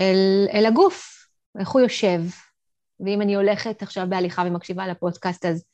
אל, 0.00 0.46
אל 0.52 0.66
הגוף, 0.66 1.28
איך 1.60 1.68
הוא 1.68 1.80
יושב. 1.80 2.20
ואם 3.00 3.22
אני 3.22 3.34
הולכת 3.34 3.82
עכשיו 3.82 4.06
בהליכה 4.08 4.42
ומקשיבה 4.46 4.86
לפודקאסט, 4.86 5.44
אז 5.44 5.64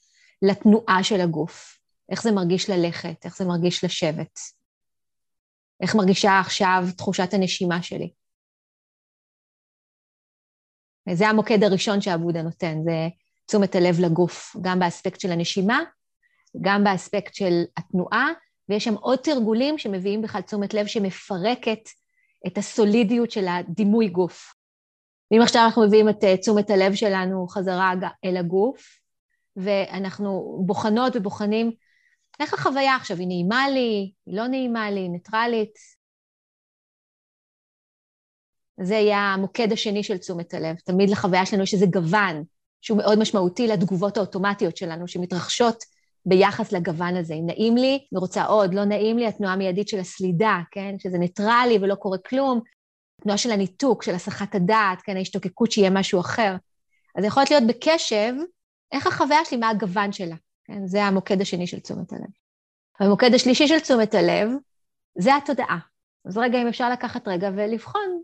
לתנועה 0.43 1.05
של 1.05 1.21
הגוף. 1.21 1.79
איך 2.11 2.23
זה 2.23 2.33
מרגיש 2.33 2.71
ללכת, 2.71 3.25
איך 3.25 3.37
זה 3.37 3.45
מרגיש 3.45 3.85
לשבת. 3.85 4.39
איך 5.83 5.95
מרגישה 5.95 6.41
עכשיו 6.41 6.85
תחושת 6.97 7.35
הנשימה 7.35 7.83
שלי. 7.83 8.13
זה 11.13 11.29
המוקד 11.29 11.65
הראשון 11.65 12.01
שהבודה 12.01 12.43
נותן, 12.43 12.79
זה 12.85 13.09
תשומת 13.47 13.75
הלב 13.75 14.01
לגוף, 14.01 14.57
גם 14.63 14.79
באספקט 14.79 15.21
של 15.21 15.33
הנשימה, 15.33 15.81
גם 16.61 16.85
באספקט 16.85 17.35
של 17.35 17.63
התנועה, 17.77 18.29
ויש 18.69 18.85
שם 18.85 18.95
עוד 18.95 19.19
תרגולים 19.19 19.79
שמביאים 19.79 20.23
בכלל 20.23 20.41
תשומת 20.41 20.75
לב 20.75 20.87
שמפרקת 20.87 21.89
את 22.47 22.59
הסולידיות 22.59 23.31
של 23.31 23.49
הדימוי 23.49 24.09
גוף. 24.09 24.55
ואם 25.31 25.43
עכשיו 25.43 25.63
אנחנו 25.65 25.87
מביאים 25.87 26.09
את 26.09 26.25
אה, 26.25 26.37
תשומת 26.37 26.71
הלב 26.71 26.95
שלנו 26.95 27.49
חזרה 27.49 27.93
אל 28.25 28.37
הגוף, 28.37 28.83
ואנחנו 29.57 30.63
בוחנות 30.67 31.17
ובוחנים 31.17 31.73
איך 32.41 32.55
החוויה 32.55 32.97
עכשיו, 32.97 33.17
היא 33.17 33.27
נעימה 33.27 33.69
לי, 33.69 34.13
היא 34.27 34.37
לא 34.37 34.47
נעימה 34.47 34.91
לי, 34.91 35.09
ניטרלית. 35.09 35.79
זה 38.83 38.95
יהיה 38.95 39.19
המוקד 39.19 39.73
השני 39.73 40.03
של 40.03 40.19
תשומת 40.19 40.55
הלב. 40.55 40.77
תמיד 40.77 41.11
לחוויה 41.11 41.47
שלנו 41.47 41.63
יש 41.63 41.75
איזה 41.75 41.87
גוון 41.87 42.45
שהוא 42.81 42.99
מאוד 42.99 43.19
משמעותי 43.19 43.67
לתגובות 43.67 44.17
האוטומטיות 44.17 44.77
שלנו, 44.77 45.09
שמתרחשות 45.09 45.85
ביחס 46.27 46.73
לגוון 46.73 47.17
הזה. 47.17 47.35
אם 47.35 47.47
נעים 47.47 47.77
לי, 47.77 48.07
אני 48.13 48.21
רוצה 48.21 48.45
עוד, 48.45 48.75
לא 48.75 48.85
נעים 48.85 49.19
לי, 49.19 49.27
התנועה 49.27 49.53
המיידית 49.53 49.89
של 49.89 49.99
הסלידה, 49.99 50.61
כן? 50.71 50.95
שזה 50.99 51.19
ניטרלי 51.19 51.79
ולא 51.81 51.95
קורה 51.95 52.19
כלום. 52.19 52.61
תנועה 53.23 53.39
של 53.39 53.51
הניתוק, 53.51 54.03
של 54.03 54.15
הסחת 54.15 54.55
הדעת, 54.55 55.03
כן? 55.03 55.17
ההשתוקקות 55.17 55.73
שיהיה 55.73 55.91
משהו 55.91 56.21
אחר. 56.21 56.57
אז 57.17 57.25
יכולת 57.25 57.51
להיות 57.51 57.65
בקשב, 57.67 58.33
איך 58.93 59.07
החוויה 59.07 59.45
שלי, 59.45 59.59
מה 59.59 59.69
הגוון 59.69 60.13
שלה. 60.13 60.37
כן? 60.65 60.87
זה 60.87 61.05
המוקד 61.05 61.41
השני 61.41 61.67
של 61.67 61.81
תשומת 61.81 62.13
הלב. 62.13 62.31
המוקד 63.01 63.35
השלישי 63.35 63.69
של 63.69 63.81
תשומת 63.81 64.15
הלב, 64.15 64.49
זה 65.19 65.37
התודעה. 65.37 65.79
אז 66.25 66.39
רגע, 66.39 66.63
אם 66.63 66.69
אפשר 66.69 66.91
לקחת 66.91 67.29
רגע 67.29 67.51
ולבחון, 67.57 68.23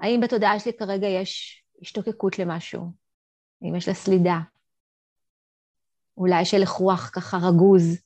האם 0.00 0.20
בתודעה 0.20 0.60
שלי 0.60 0.72
כרגע 0.72 1.06
יש 1.06 1.62
השתוקקות 1.82 2.38
למשהו, 2.38 2.82
אם 3.62 3.76
יש 3.76 3.88
לה 3.88 3.94
סלידה, 3.94 4.38
אולי 6.20 6.40
יש 6.40 6.54
הלך 6.54 6.70
רוח 6.70 7.10
ככה 7.12 7.36
רגוז, 7.36 7.98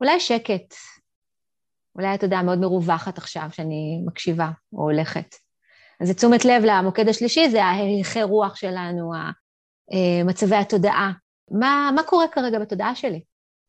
אולי 0.00 0.20
שקט, 0.20 0.74
אולי 1.96 2.08
התודעה 2.08 2.42
מאוד 2.42 2.58
מרווחת 2.58 3.18
עכשיו 3.18 3.48
שאני 3.52 4.02
מקשיבה 4.06 4.50
או 4.72 4.82
הולכת. 4.82 5.34
אז 6.00 6.08
זה 6.08 6.14
תשומת 6.14 6.44
לב 6.44 6.62
למוקד 6.64 7.08
השלישי, 7.08 7.50
זה 7.50 7.64
ההלכי 7.64 8.22
רוח 8.22 8.56
שלנו, 8.56 9.14
אה, 9.14 10.24
מצבי 10.24 10.56
התודעה. 10.56 11.12
מה, 11.50 11.90
מה 11.94 12.02
קורה 12.02 12.28
כרגע 12.28 12.58
בתודעה 12.58 12.94
שלי? 12.94 13.22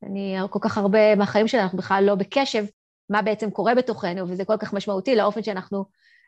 אני, 0.04 0.36
כל 0.50 0.60
כך 0.62 0.78
הרבה 0.78 1.16
מהחיים 1.16 1.48
שלנו, 1.48 1.64
אנחנו 1.64 1.78
בכלל 1.78 2.04
לא 2.08 2.16
בקשב 2.16 2.66
מה 3.10 3.22
בעצם 3.22 3.52
קורה 3.52 3.76
בתוכנו, 3.76 4.30
וזה 4.30 4.46
כל 4.46 4.58
כך 4.60 4.74
משמעותי 4.74 5.16
לאופן 5.16 5.44
שאנחנו 5.44 5.86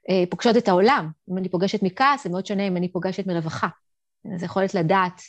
אה, 0.10 0.24
פוגשות 0.30 0.58
את 0.58 0.68
העולם. 0.68 1.10
אם 1.32 1.38
אני 1.38 1.50
פוגשת 1.50 1.84
מכעס, 1.84 2.24
זה 2.24 2.30
מאוד 2.30 2.46
שונה 2.46 2.68
אם 2.68 2.78
אני 2.78 2.92
פוגשת 2.92 3.28
מרווחה. 3.28 3.68
אז 4.36 4.44
יכולת 4.44 4.74
לדעת. 4.74 5.22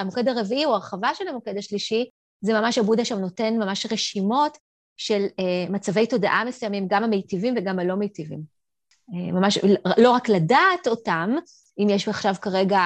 המוקד 0.00 0.28
הרביעי, 0.28 0.64
או 0.64 0.74
הרחבה 0.74 1.14
של 1.14 1.28
המוקד 1.28 1.56
השלישי, 1.56 2.08
זה 2.40 2.52
ממש 2.52 2.78
הבודה 2.78 3.04
שם 3.04 3.18
נותן 3.18 3.54
ממש 3.54 3.86
רשימות 3.92 4.58
של 4.96 5.26
אה, 5.40 5.70
מצבי 5.70 6.06
תודעה 6.06 6.44
מסוימים, 6.44 6.86
גם 6.88 7.04
המיטיבים 7.04 7.54
וגם 7.56 7.78
הלא 7.78 7.94
מיטיבים. 7.94 8.40
אה, 9.14 9.32
ממש, 9.32 9.58
לא 9.98 10.10
רק 10.10 10.28
לדעת 10.28 10.86
אותם, 10.86 11.36
אם 11.78 11.86
יש 11.90 12.08
עכשיו 12.08 12.34
כרגע 12.42 12.80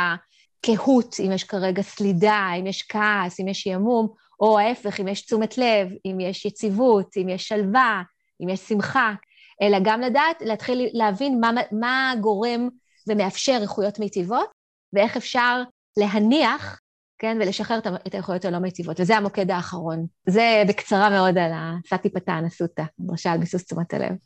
קהות, 0.67 1.17
אם 1.27 1.33
יש 1.33 1.45
כרגע 1.45 1.83
סלידה, 1.83 2.49
אם 2.61 2.67
יש 2.67 2.83
כעס, 2.89 3.41
אם 3.41 3.49
יש 3.49 3.63
שעמום, 3.63 4.09
או 4.41 4.59
ההפך, 4.59 5.01
אם 5.01 5.09
יש 5.09 5.23
תשומת 5.23 5.59
לב, 5.59 5.89
אם 6.07 6.21
יש 6.21 6.45
יציבות, 6.45 7.17
אם 7.17 7.29
יש 7.29 7.49
שלווה, 7.49 8.03
אם 8.43 8.49
יש 8.49 8.61
שמחה, 8.61 9.15
אלא 9.63 9.79
גם 9.85 10.01
לדעת, 10.01 10.37
להתחיל 10.41 10.89
להבין 10.93 11.41
מה, 11.41 11.51
מה 11.73 12.15
גורם 12.21 12.69
ומאפשר 13.09 13.59
איכויות 13.63 13.99
מיטיבות, 13.99 14.49
ואיך 14.93 15.17
אפשר 15.17 15.63
להניח, 15.97 16.81
כן, 17.25 17.39
ולשחרר 17.41 17.79
את 17.79 18.15
האיכויות 18.15 18.45
הלא 18.45 18.59
מיטיבות, 18.59 19.01
וזה 19.01 19.17
המוקד 19.17 19.51
האחרון. 19.51 20.07
זה 20.27 20.63
בקצרה 20.69 21.11
מאוד 21.11 21.39
על 21.39 21.51
הסאטי 21.55 22.11
פתן, 22.11 22.45
אסותא, 22.47 22.83
על 23.31 23.39
ביסוס 23.39 23.65
תשומת 23.65 23.95
הלב. 23.95 24.17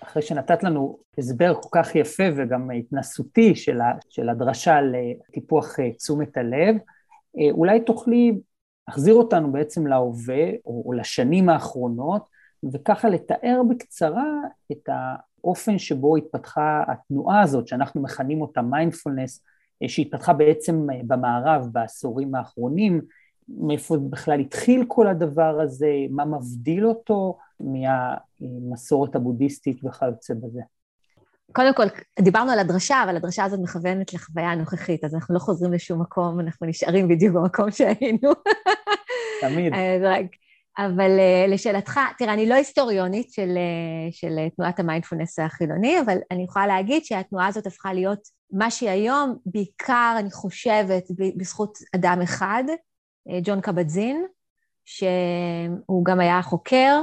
אחרי 0.00 0.22
שנתת 0.22 0.62
לנו 0.62 0.98
הסבר 1.18 1.54
כל 1.62 1.68
כך 1.72 1.94
יפה 1.94 2.24
וגם 2.36 2.70
התנסותי 2.70 3.54
של, 3.54 3.80
ה, 3.80 3.92
של 4.08 4.28
הדרשה 4.28 4.78
לטיפוח 4.80 5.80
אה, 5.80 5.92
תשומת 5.92 6.36
הלב, 6.36 6.76
אה, 7.38 7.50
אולי 7.50 7.80
תוכלי 7.80 8.32
להחזיר 8.88 9.14
אותנו 9.14 9.52
בעצם 9.52 9.86
להווה 9.86 10.50
או 10.64 10.92
לשנים 10.92 11.48
האחרונות, 11.48 12.39
וככה 12.72 13.08
לתאר 13.08 13.60
בקצרה 13.70 14.40
את 14.72 14.88
האופן 14.88 15.78
שבו 15.78 16.16
התפתחה 16.16 16.84
התנועה 16.88 17.40
הזאת, 17.42 17.68
שאנחנו 17.68 18.02
מכנים 18.02 18.42
אותה 18.42 18.62
מיינדפולנס, 18.62 19.44
אה, 19.82 19.88
שהתפתחה 19.88 20.32
בעצם 20.32 20.86
במערב 21.06 21.66
בעשורים 21.72 22.34
האחרונים, 22.34 23.00
מאיפה 23.48 23.96
בכלל 24.10 24.40
התחיל 24.40 24.84
כל 24.88 25.06
הדבר 25.06 25.60
הזה, 25.60 25.90
מה 26.10 26.24
מבדיל 26.24 26.86
אותו 26.86 27.38
מהמסורת 27.60 29.16
הבודהיסטית 29.16 29.84
וכיוצא 29.84 30.34
בזה. 30.34 30.60
קודם 31.52 31.74
כל, 31.74 31.86
דיברנו 32.20 32.50
על 32.50 32.58
הדרשה, 32.58 33.02
אבל 33.04 33.16
הדרשה 33.16 33.44
הזאת 33.44 33.60
מכוונת 33.62 34.14
לחוויה 34.14 34.50
הנוכחית, 34.50 35.04
אז 35.04 35.14
אנחנו 35.14 35.34
לא 35.34 35.38
חוזרים 35.38 35.72
לשום 35.72 36.00
מקום, 36.00 36.40
אנחנו 36.40 36.66
נשארים 36.66 37.08
בדיוק 37.08 37.36
במקום 37.36 37.70
שהיינו. 37.70 38.30
תמיד. 39.40 39.72
אז 39.76 40.02
רק, 40.02 40.26
אבל 40.78 41.18
אה, 41.18 41.46
לשאלתך, 41.48 42.00
תראה, 42.18 42.34
אני 42.34 42.48
לא 42.48 42.54
היסטוריונית 42.54 43.32
של, 43.32 43.56
אה, 43.56 44.12
של 44.12 44.48
תנועת 44.56 44.80
המיינדפולנס 44.80 45.38
החילוני, 45.38 46.00
אבל 46.00 46.18
אני 46.30 46.44
יכולה 46.44 46.66
להגיד 46.66 47.04
שהתנועה 47.04 47.46
הזאת 47.46 47.66
הפכה 47.66 47.92
להיות 47.92 48.20
מה 48.52 48.70
שהיא 48.70 48.90
היום, 48.90 49.36
בעיקר, 49.46 50.16
אני 50.18 50.30
חושבת, 50.30 51.04
בזכות 51.36 51.78
אדם 51.94 52.20
אחד, 52.22 52.64
אה, 53.28 53.38
ג'ון 53.42 53.60
קבטזין, 53.60 54.26
שהוא 54.84 56.04
גם 56.04 56.20
היה 56.20 56.42
חוקר, 56.42 57.02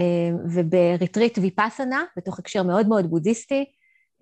אה, 0.00 0.30
ובריטריט 0.54 1.38
ויפאסנה, 1.38 2.04
בתוך 2.16 2.38
הקשר 2.38 2.62
מאוד 2.62 2.88
מאוד 2.88 3.10
בודהיסטי, 3.10 3.64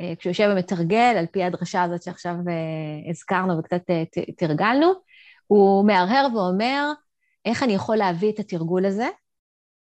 אה, 0.00 0.12
כשהוא 0.18 0.30
יושב 0.30 0.48
ומתרגל, 0.52 1.14
על 1.18 1.26
פי 1.26 1.42
הדרשה 1.42 1.82
הזאת 1.82 2.02
שעכשיו 2.02 2.34
הזכרנו 3.10 3.58
וקצת 3.58 3.82
תרגלנו, 4.36 4.92
הוא 5.46 5.86
מהרהר 5.86 6.28
ואומר, 6.34 6.92
איך 7.44 7.62
אני 7.62 7.72
יכול 7.72 7.96
להביא 7.96 8.32
את 8.32 8.38
התרגול 8.38 8.86
הזה, 8.86 9.08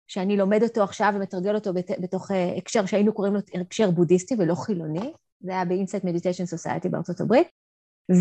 שאני 0.07 0.37
לומד 0.37 0.63
אותו 0.63 0.83
עכשיו 0.83 1.13
ומתרגל 1.15 1.55
אותו 1.55 1.73
בתוך 1.99 2.31
הקשר 2.57 2.85
שהיינו 2.85 3.13
קוראים 3.13 3.33
לו 3.33 3.39
הקשר 3.61 3.91
בודהיסטי 3.91 4.35
ולא 4.39 4.55
חילוני, 4.55 5.13
זה 5.39 5.51
היה 5.51 5.65
ב-Insight 5.65 6.03
Meditation 6.03 6.55
Society 6.55 6.89
בארצות 6.89 7.21
הברית, 7.21 7.47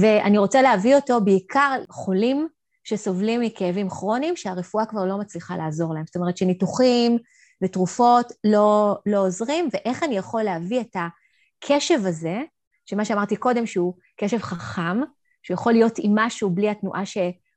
ואני 0.00 0.38
רוצה 0.38 0.62
להביא 0.62 0.94
אותו 0.96 1.20
בעיקר 1.20 1.82
חולים 1.90 2.48
שסובלים 2.84 3.40
מכאבים 3.40 3.88
כרוניים 3.88 4.36
שהרפואה 4.36 4.86
כבר 4.86 5.04
לא 5.04 5.18
מצליחה 5.18 5.56
לעזור 5.56 5.94
להם. 5.94 6.06
זאת 6.06 6.16
אומרת 6.16 6.36
שניתוחים 6.36 7.18
ותרופות 7.62 8.32
לא, 8.44 8.98
לא 9.06 9.26
עוזרים, 9.26 9.68
ואיך 9.72 10.02
אני 10.02 10.16
יכול 10.16 10.42
להביא 10.42 10.80
את 10.80 10.96
הקשב 10.96 11.98
הזה, 12.06 12.42
שמה 12.86 13.04
שאמרתי 13.04 13.36
קודם 13.36 13.66
שהוא 13.66 13.94
קשב 14.20 14.38
חכם, 14.38 15.00
שיכול 15.42 15.72
להיות 15.72 15.94
עם 15.98 16.12
משהו 16.14 16.50
בלי 16.50 16.70
התנועה 16.70 17.06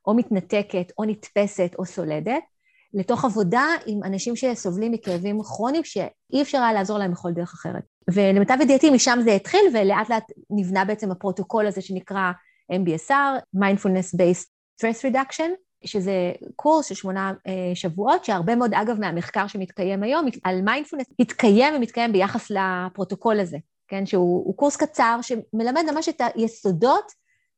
שאו 0.04 0.14
מתנתקת 0.14 0.92
או 0.98 1.06
נתפסת 1.06 1.76
או 1.80 1.86
סולדת, 1.86 2.44
לתוך 2.94 3.26
עבודה 3.26 3.66
עם 3.86 4.04
אנשים 4.04 4.36
שסובלים 4.36 4.92
מכאבים 4.92 5.44
כרוניים 5.44 5.84
שאי 5.84 6.42
אפשר 6.42 6.58
היה 6.58 6.74
לעזור 6.74 6.98
להם 6.98 7.12
בכל 7.12 7.32
דרך 7.32 7.54
אחרת. 7.54 7.84
ולמיטב 8.14 8.58
ידיעתי 8.62 8.90
משם 8.90 9.20
זה 9.24 9.32
התחיל, 9.34 9.62
ולאט 9.74 10.10
לאט 10.10 10.32
נבנה 10.50 10.86
בעצם 10.86 11.12
הפרוטוקול 11.12 11.68
הזה 11.68 11.82
שנקרא 11.82 12.32
MBSR, 12.72 13.58
Mindfulness 13.58 14.16
Based 14.16 14.46
Stress 14.82 15.12
Reduction, 15.12 15.50
שזה 15.86 16.32
קורס 16.56 16.86
של 16.86 16.96
שמונה 16.96 17.34
אה, 17.48 17.72
שבועות, 17.76 18.26
שהרבה 18.26 18.56
מאוד, 18.56 18.74
אגב, 18.74 19.00
מהמחקר 19.00 19.48
שמתקיים 19.48 20.04
היום 20.04 20.26
על 20.44 20.62
מיינדפולנס, 20.62 21.06
התקיים 21.20 21.76
ומתקיים 21.76 22.12
ביחס 22.12 22.52
לפרוטוקול 22.52 23.40
הזה, 23.40 23.58
כן? 23.88 24.06
שהוא 24.06 24.58
קורס 24.58 24.76
קצר 24.76 25.20
שמלמד 25.22 25.84
ממש 25.94 26.10
את 26.10 26.22
היסודות 26.36 27.12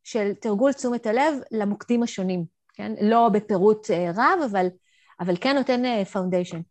של 0.03 0.33
תרגול 0.33 0.73
תשומת 0.73 1.05
הלב 1.05 1.33
למוקדים 1.51 2.03
השונים, 2.03 2.45
כן? 2.73 2.91
לא 3.01 3.29
בפירוט 3.29 3.91
אה, 3.91 4.11
רב, 4.15 4.39
אבל, 4.51 4.67
אבל 5.19 5.35
כן 5.41 5.55
נותן 5.55 6.03
foundation. 6.03 6.57
אה, 6.57 6.61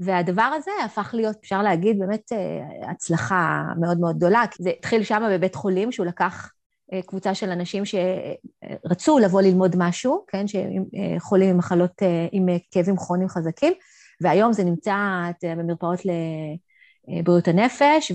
והדבר 0.00 0.42
הזה 0.42 0.70
הפך 0.84 1.10
להיות, 1.14 1.36
אפשר 1.40 1.62
להגיד, 1.62 1.98
באמת 1.98 2.32
אה, 2.32 2.90
הצלחה 2.90 3.62
מאוד 3.80 4.00
מאוד 4.00 4.16
גדולה, 4.16 4.44
זה 4.58 4.70
התחיל 4.78 5.02
שם 5.02 5.22
בבית 5.32 5.54
חולים, 5.54 5.92
שהוא 5.92 6.06
לקח 6.06 6.52
קבוצה 7.06 7.34
של 7.34 7.50
אנשים 7.50 7.82
שרצו 7.84 9.18
לבוא 9.18 9.42
ללמוד 9.42 9.76
משהו, 9.78 10.24
כן, 10.28 10.44
שחולים 10.46 11.50
עם 11.50 11.58
מחלות, 11.58 12.02
עם 12.32 12.46
כאבים 12.70 12.96
כרוניים 12.96 13.28
חזקים, 13.28 13.72
והיום 14.20 14.52
זה 14.52 14.64
נמצא 14.64 14.96
במרפאות 15.42 16.00
לבריאות 17.08 17.48
הנפש, 17.48 18.12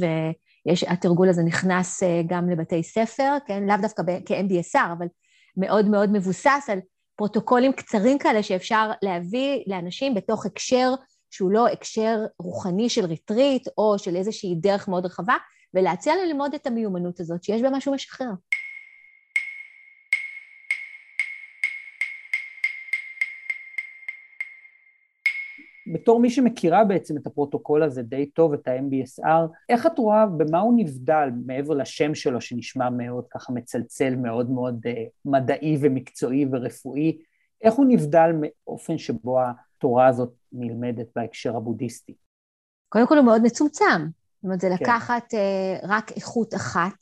והתרגול 0.66 1.30
הזה 1.30 1.44
נכנס 1.44 2.04
אה, 2.04 2.22
גם 2.28 2.50
לבתי 2.50 2.84
ספר, 2.84 3.38
כן, 3.46 3.64
לאו 3.64 3.76
דווקא 3.82 4.04
כ-MBSR, 4.26 4.94
אבל 4.98 5.08
מאוד 5.58 5.86
מאוד 5.86 6.10
מבוסס 6.12 6.66
על 6.68 6.80
פרוטוקולים 7.16 7.74
קצרים 7.74 8.18
כאלה 8.18 8.44
שאפשר 8.44 8.92
להביא 9.02 9.64
לאנשים 9.68 10.14
בתוך 10.14 10.46
הקשר 10.46 10.94
שהוא 11.32 11.52
לא 11.52 11.68
הקשר 11.68 12.18
רוחני 12.40 12.90
של 12.90 13.06
ריטריט 13.06 13.68
או 13.78 14.00
של 14.00 14.16
איזושהי 14.16 14.56
דרך 14.56 14.88
מאוד 14.88 15.06
רחבה, 15.06 15.36
ולהציע 15.74 16.14
ללמוד 16.26 16.54
את 16.54 16.68
המיומנות 16.68 17.20
הזאת, 17.20 17.44
שיש 17.44 17.62
בה 17.62 17.70
משהו 17.70 17.94
משחרר. 17.94 18.32
בתור 25.94 26.20
מי 26.20 26.30
שמכירה 26.30 26.84
בעצם 26.84 27.18
את 27.18 27.28
הפרוטוקול 27.28 27.84
הזה 27.84 28.02
די 28.02 28.26
טוב, 28.26 28.54
את 28.54 28.68
ה-MBSR, 28.68 29.50
איך 29.70 29.86
את 29.86 29.98
רואה, 29.98 30.26
במה 30.26 30.60
הוא 30.60 30.74
נבדל 30.78 31.30
מעבר 31.46 31.74
לשם 31.74 32.16
שלו 32.16 32.42
שנשמע 32.42 32.90
מאוד 32.90 33.26
ככה 33.30 33.54
מצלצל, 33.54 34.16
מאוד 34.16 34.50
מאוד 34.50 34.86
uh, 34.86 34.90
מדעי 35.26 35.78
ומקצועי 35.82 36.46
ורפואי, 36.52 37.18
איך 37.62 37.74
הוא 37.74 37.86
נבדל 37.90 38.32
מאופן 38.42 38.98
שבו 38.98 39.40
התורה 39.42 40.08
הזאת 40.08 40.34
נלמדת 40.52 41.08
בהקשר 41.16 41.58
הבודהיסטי? 41.58 42.16
קודם 42.90 43.08
כל 43.08 43.18
הוא 43.18 43.26
מאוד 43.26 43.42
מצומצם. 43.42 44.08
זאת 44.36 44.44
אומרת, 44.44 44.62
זה 44.62 44.68
כן. 44.70 44.84
לקחת 44.84 45.34
uh, 45.34 45.88
רק 45.88 46.12
איכות 46.12 46.54
אחת 46.54 46.98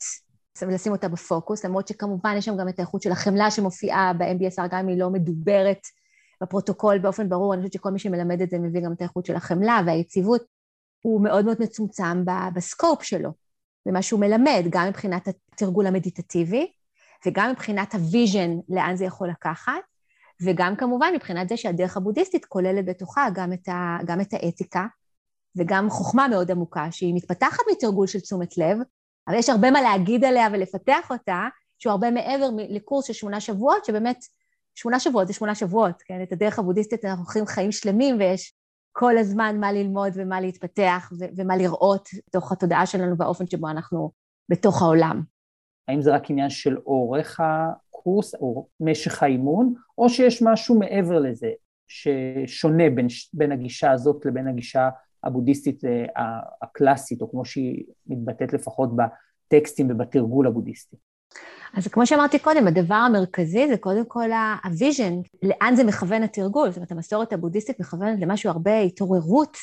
ולשים 0.62 0.92
אותה 0.92 1.08
בפוקוס, 1.08 1.64
למרות 1.64 1.88
שכמובן 1.88 2.34
יש 2.38 2.44
שם 2.44 2.56
גם 2.56 2.68
את 2.68 2.78
האיכות 2.78 3.02
של 3.02 3.12
החמלה 3.12 3.50
שמופיעה 3.50 4.12
ב-MBSR, 4.12 4.68
גם 4.70 4.78
אם 4.78 4.88
היא 4.88 4.98
לא 4.98 5.10
מדוברת 5.10 5.80
בפרוטוקול 6.44 6.98
באופן 6.98 7.28
ברור, 7.28 7.54
אני 7.54 7.62
חושבת 7.62 7.72
שכל 7.72 7.90
מי 7.90 7.98
שמלמד 7.98 8.42
את 8.42 8.50
זה 8.50 8.58
מביא 8.58 8.80
גם 8.80 8.92
את 8.92 9.00
האיכות 9.00 9.26
של 9.26 9.36
החמלה 9.36 9.80
והיציבות, 9.86 10.44
הוא 11.02 11.24
מאוד 11.24 11.44
מאוד 11.44 11.56
מצומצם 11.60 12.24
ב-scope 12.54 13.02
שלו, 13.02 13.30
במה 13.86 14.02
שהוא 14.02 14.20
מלמד, 14.20 14.64
גם 14.70 14.88
מבחינת 14.88 15.28
התרגול 15.28 15.86
המדיטטיבי, 15.86 16.72
וגם 17.26 17.50
מבחינת 17.50 17.94
ה-vision 17.94 18.50
לאן 18.68 18.96
זה 18.96 19.04
יכול 19.04 19.28
לקחת, 19.28 19.72
וגם 20.42 20.76
כמובן 20.76 21.12
מבחינת 21.14 21.48
זה 21.48 21.56
שהדרך 21.56 21.96
הבודהיסטית 21.96 22.44
כוללת 22.44 22.84
בתוכה 22.86 23.28
גם 23.34 23.52
את, 23.52 23.68
ה, 23.68 23.98
גם 24.06 24.20
את 24.20 24.32
האתיקה, 24.32 24.86
וגם 25.56 25.90
חוכמה 25.90 26.28
מאוד 26.28 26.50
עמוקה, 26.50 26.86
שהיא 26.90 27.14
מתפתחת 27.14 27.62
מתרגול 27.72 28.06
של 28.06 28.20
תשומת 28.20 28.58
לב, 28.58 28.78
אבל 29.28 29.36
יש 29.36 29.48
הרבה 29.48 29.70
מה 29.70 29.82
להגיד 29.82 30.24
עליה 30.24 30.48
ולפתח 30.52 31.10
אותה, 31.10 31.48
שהוא 31.78 31.90
הרבה 31.90 32.10
מעבר 32.10 32.48
לקורס 32.68 33.04
של 33.06 33.12
שמונה 33.12 33.40
שבועות, 33.40 33.84
שבאמת 33.84 34.24
שמונה 34.74 35.00
שבועות 35.00 35.26
זה 35.26 35.32
שמונה 35.32 35.54
שבועות, 35.54 36.02
כן? 36.02 36.22
את 36.22 36.32
הדרך 36.32 36.58
הבודהיסטית 36.58 37.04
אנחנו 37.04 37.24
חיים 37.24 37.46
חיים 37.46 37.72
שלמים 37.72 38.16
ויש 38.18 38.54
כל 38.92 39.18
הזמן 39.18 39.56
מה 39.60 39.72
ללמוד 39.72 40.12
ומה 40.14 40.40
להתפתח 40.40 41.12
ו- 41.20 41.24
ומה 41.36 41.56
לראות 41.56 42.08
בתוך 42.28 42.52
התודעה 42.52 42.86
שלנו 42.86 43.16
והאופן 43.18 43.46
שבו 43.46 43.68
אנחנו 43.68 44.10
בתוך 44.48 44.82
העולם. 44.82 45.22
האם 45.88 46.02
זה 46.02 46.14
רק 46.14 46.30
עניין 46.30 46.50
של 46.50 46.78
אורך 46.78 47.40
הקורס 47.40 48.34
או 48.34 48.68
משך 48.80 49.22
האימון, 49.22 49.74
או 49.98 50.08
שיש 50.08 50.42
משהו 50.42 50.78
מעבר 50.78 51.18
לזה 51.18 51.50
ששונה 51.86 52.90
בין, 52.90 53.06
בין 53.32 53.52
הגישה 53.52 53.90
הזאת 53.90 54.26
לבין 54.26 54.48
הגישה 54.48 54.88
הבודהיסטית 55.24 55.84
אה, 55.84 56.06
הקלאסית, 56.62 57.22
או 57.22 57.30
כמו 57.30 57.44
שהיא 57.44 57.84
מתבטאת 58.06 58.52
לפחות 58.52 58.90
בטקסטים 58.96 59.90
ובתרגול 59.90 60.46
הבודהיסטי? 60.46 60.96
אז 61.76 61.88
כמו 61.88 62.06
שאמרתי 62.06 62.38
קודם, 62.38 62.66
הדבר 62.66 62.94
המרכזי 62.94 63.68
זה 63.68 63.76
קודם 63.76 64.04
כל 64.08 64.30
ה-vision, 64.64 65.14
לאן 65.42 65.76
זה 65.76 65.84
מכוון 65.84 66.22
התרגול. 66.22 66.68
זאת 66.68 66.76
אומרת, 66.76 66.92
המסורת 66.92 67.32
הבודהיסטית 67.32 67.80
מכוונת 67.80 68.20
למשהו 68.20 68.50
הרבה 68.50 68.80
התעוררות 68.80 69.56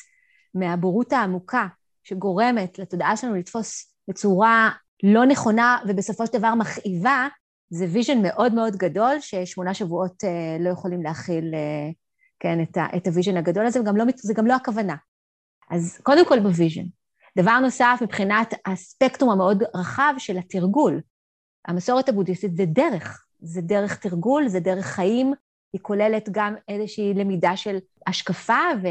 מהבורות 0.55 1.13
העמוקה, 1.13 1.67
שגורמת 2.03 2.79
לתודעה 2.79 3.17
שלנו 3.17 3.35
לתפוס 3.35 3.95
בצורה 4.07 4.69
לא 5.03 5.25
נכונה 5.25 5.77
ובסופו 5.87 6.27
של 6.27 6.37
דבר 6.37 6.55
מכאיבה, 6.55 7.27
זה 7.69 7.85
vision 7.91 8.21
מאוד 8.21 8.53
מאוד 8.53 8.75
גדול, 8.75 9.15
ששמונה 9.19 9.73
שבועות 9.73 10.23
אה, 10.23 10.57
לא 10.59 10.69
יכולים 10.69 11.03
להכיל, 11.03 11.53
אה, 11.53 11.89
כן, 12.39 12.61
את, 12.61 12.77
ה, 12.77 12.85
את 12.97 13.07
ה-vision 13.07 13.37
הגדול 13.37 13.65
הזה, 13.65 13.81
וגם 13.81 13.97
לא, 13.97 14.05
זה 14.15 14.33
גם 14.33 14.47
לא 14.47 14.53
הכוונה. 14.53 14.95
אז 15.69 15.99
קודם 16.03 16.25
כל 16.25 16.39
ב-vision. 16.39 16.83
דבר 17.37 17.59
נוסף, 17.59 17.99
מבחינת 18.01 18.53
הספקטרום 18.65 19.31
המאוד 19.31 19.63
רחב 19.75 20.13
של 20.17 20.37
התרגול. 20.37 21.01
המסורת 21.67 22.09
הבודהיסטית 22.09 22.55
זה 22.55 22.65
דרך, 22.65 23.25
זה 23.39 23.61
דרך 23.61 23.95
תרגול, 23.95 24.47
זה 24.47 24.59
דרך 24.59 24.85
חיים, 24.85 25.33
היא 25.73 25.81
כוללת 25.81 26.29
גם 26.31 26.55
איזושהי 26.67 27.13
למידה 27.13 27.57
של 27.57 27.77
השקפה 28.07 28.63
ו, 28.83 28.87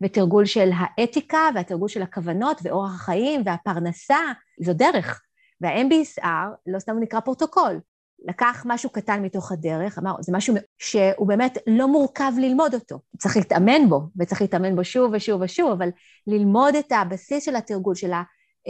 ותרגול 0.00 0.44
של 0.44 0.70
האתיקה 0.74 1.48
והתרגול 1.54 1.88
של 1.88 2.02
הכוונות 2.02 2.60
ואורח 2.62 2.94
החיים 2.94 3.42
והפרנסה, 3.44 4.18
זו 4.60 4.72
דרך. 4.72 5.22
וה-MBSR 5.60 6.48
לא 6.66 6.78
סתם 6.78 6.96
נקרא 7.00 7.20
פרוטוקול, 7.20 7.80
לקח 8.24 8.62
משהו 8.66 8.90
קטן 8.90 9.22
מתוך 9.22 9.52
הדרך, 9.52 9.98
אמר, 9.98 10.14
זה 10.20 10.32
משהו 10.32 10.54
שהוא 10.78 11.28
באמת 11.28 11.58
לא 11.66 11.88
מורכב 11.88 12.32
ללמוד 12.38 12.74
אותו. 12.74 12.98
צריך 13.18 13.36
להתאמן 13.36 13.88
בו, 13.88 14.02
וצריך 14.16 14.40
להתאמן 14.40 14.76
בו 14.76 14.84
שוב 14.84 15.12
ושוב 15.14 15.40
ושוב, 15.42 15.70
אבל 15.70 15.88
ללמוד 16.26 16.74
את 16.74 16.92
הבסיס 16.92 17.44
של 17.44 17.56
התרגול, 17.56 17.94
של 17.94 18.12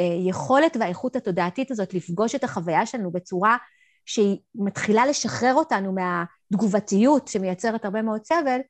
היכולת 0.00 0.76
והאיכות 0.80 1.16
התודעתית 1.16 1.70
הזאת 1.70 1.94
לפגוש 1.94 2.34
את 2.34 2.44
החוויה 2.44 2.86
שלנו 2.86 3.10
בצורה 3.10 3.56
שהיא 4.06 4.38
מתחילה 4.54 5.06
לשחרר 5.06 5.54
אותנו 5.54 5.92
מהתגובתיות 5.92 7.28
שמייצרת 7.28 7.84
הרבה 7.84 8.02
מאוד 8.02 8.24
סבל, 8.24 8.60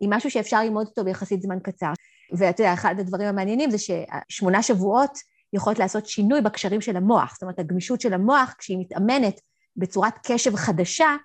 היא 0.00 0.08
משהו 0.12 0.30
שאפשר 0.30 0.60
ללמוד 0.60 0.86
אותו 0.86 1.04
ביחסית 1.04 1.42
זמן 1.42 1.58
קצר. 1.62 1.92
ואתה 2.32 2.62
יודע, 2.62 2.72
אחד 2.72 2.94
הדברים 2.98 3.28
המעניינים 3.28 3.70
זה 3.70 3.76
ששמונה 3.78 4.62
שבועות 4.62 5.18
יכולות 5.52 5.78
לעשות 5.78 6.06
שינוי 6.06 6.40
בקשרים 6.40 6.80
של 6.80 6.96
המוח. 6.96 7.32
זאת 7.32 7.42
אומרת, 7.42 7.58
הגמישות 7.58 8.00
של 8.00 8.12
המוח, 8.12 8.54
כשהיא 8.58 8.78
מתאמנת 8.80 9.40
בצורת 9.76 10.14
קשב 10.26 10.56
חדשה, 10.56 11.16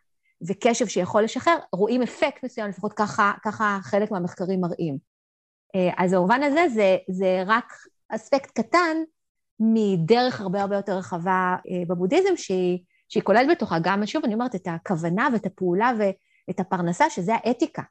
וקשב 0.47 0.87
שיכול 0.87 1.23
לשחרר, 1.23 1.57
רואים 1.73 2.01
אפקט 2.01 2.43
מסוים, 2.43 2.69
לפחות 2.69 2.93
ככה, 2.93 3.33
ככה 3.43 3.79
חלק 3.81 4.11
מהמחקרים 4.11 4.61
מראים. 4.61 4.97
אה, 5.75 5.89
אז 5.97 6.13
במובן 6.13 6.43
הזה 6.43 6.65
זה, 6.73 6.97
זה 7.09 7.43
רק 7.45 7.73
אספקט 8.09 8.59
קטן 8.59 8.97
מדרך 9.59 10.41
הרבה 10.41 10.61
הרבה 10.61 10.75
יותר 10.75 10.97
רחבה 10.97 11.55
אה, 11.71 11.83
בבודהיזם, 11.87 12.37
שהיא, 12.37 12.79
שהיא 13.09 13.23
כוללת 13.23 13.47
בתוכה 13.51 13.77
גם, 13.81 14.05
שוב, 14.05 14.25
אני 14.25 14.33
אומרת, 14.33 14.55
את 14.55 14.67
הכוונה 14.67 15.27
ואת 15.33 15.45
הפעולה 15.45 15.91
ואת 15.99 16.59
הפרנסה, 16.59 17.09
שזה 17.09 17.33
האתיקה. 17.35 17.81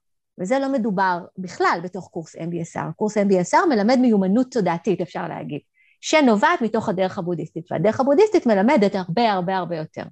וזה 0.41 0.59
לא 0.59 0.73
מדובר 0.73 1.25
בכלל 1.39 1.81
בתוך 1.83 2.09
קורס 2.09 2.37
MBSR. 2.37 2.93
קורס 2.97 3.19
MBSR 3.19 3.67
מלמד 3.69 3.99
מיומנות 3.99 4.53
תודעתית, 4.53 5.01
אפשר 5.01 5.29
להגיד, 5.29 5.61
שנובעת 6.01 6.63
מתוך 6.63 6.89
הדרך 6.89 7.19
הבודהיסטית, 7.19 7.73
והדרך 7.73 8.01
הבודהיסטית 8.01 8.47
מלמדת 8.47 8.95
הרבה 8.95 9.33
הרבה 9.33 9.57
הרבה 9.57 9.77
יותר. 9.77 10.03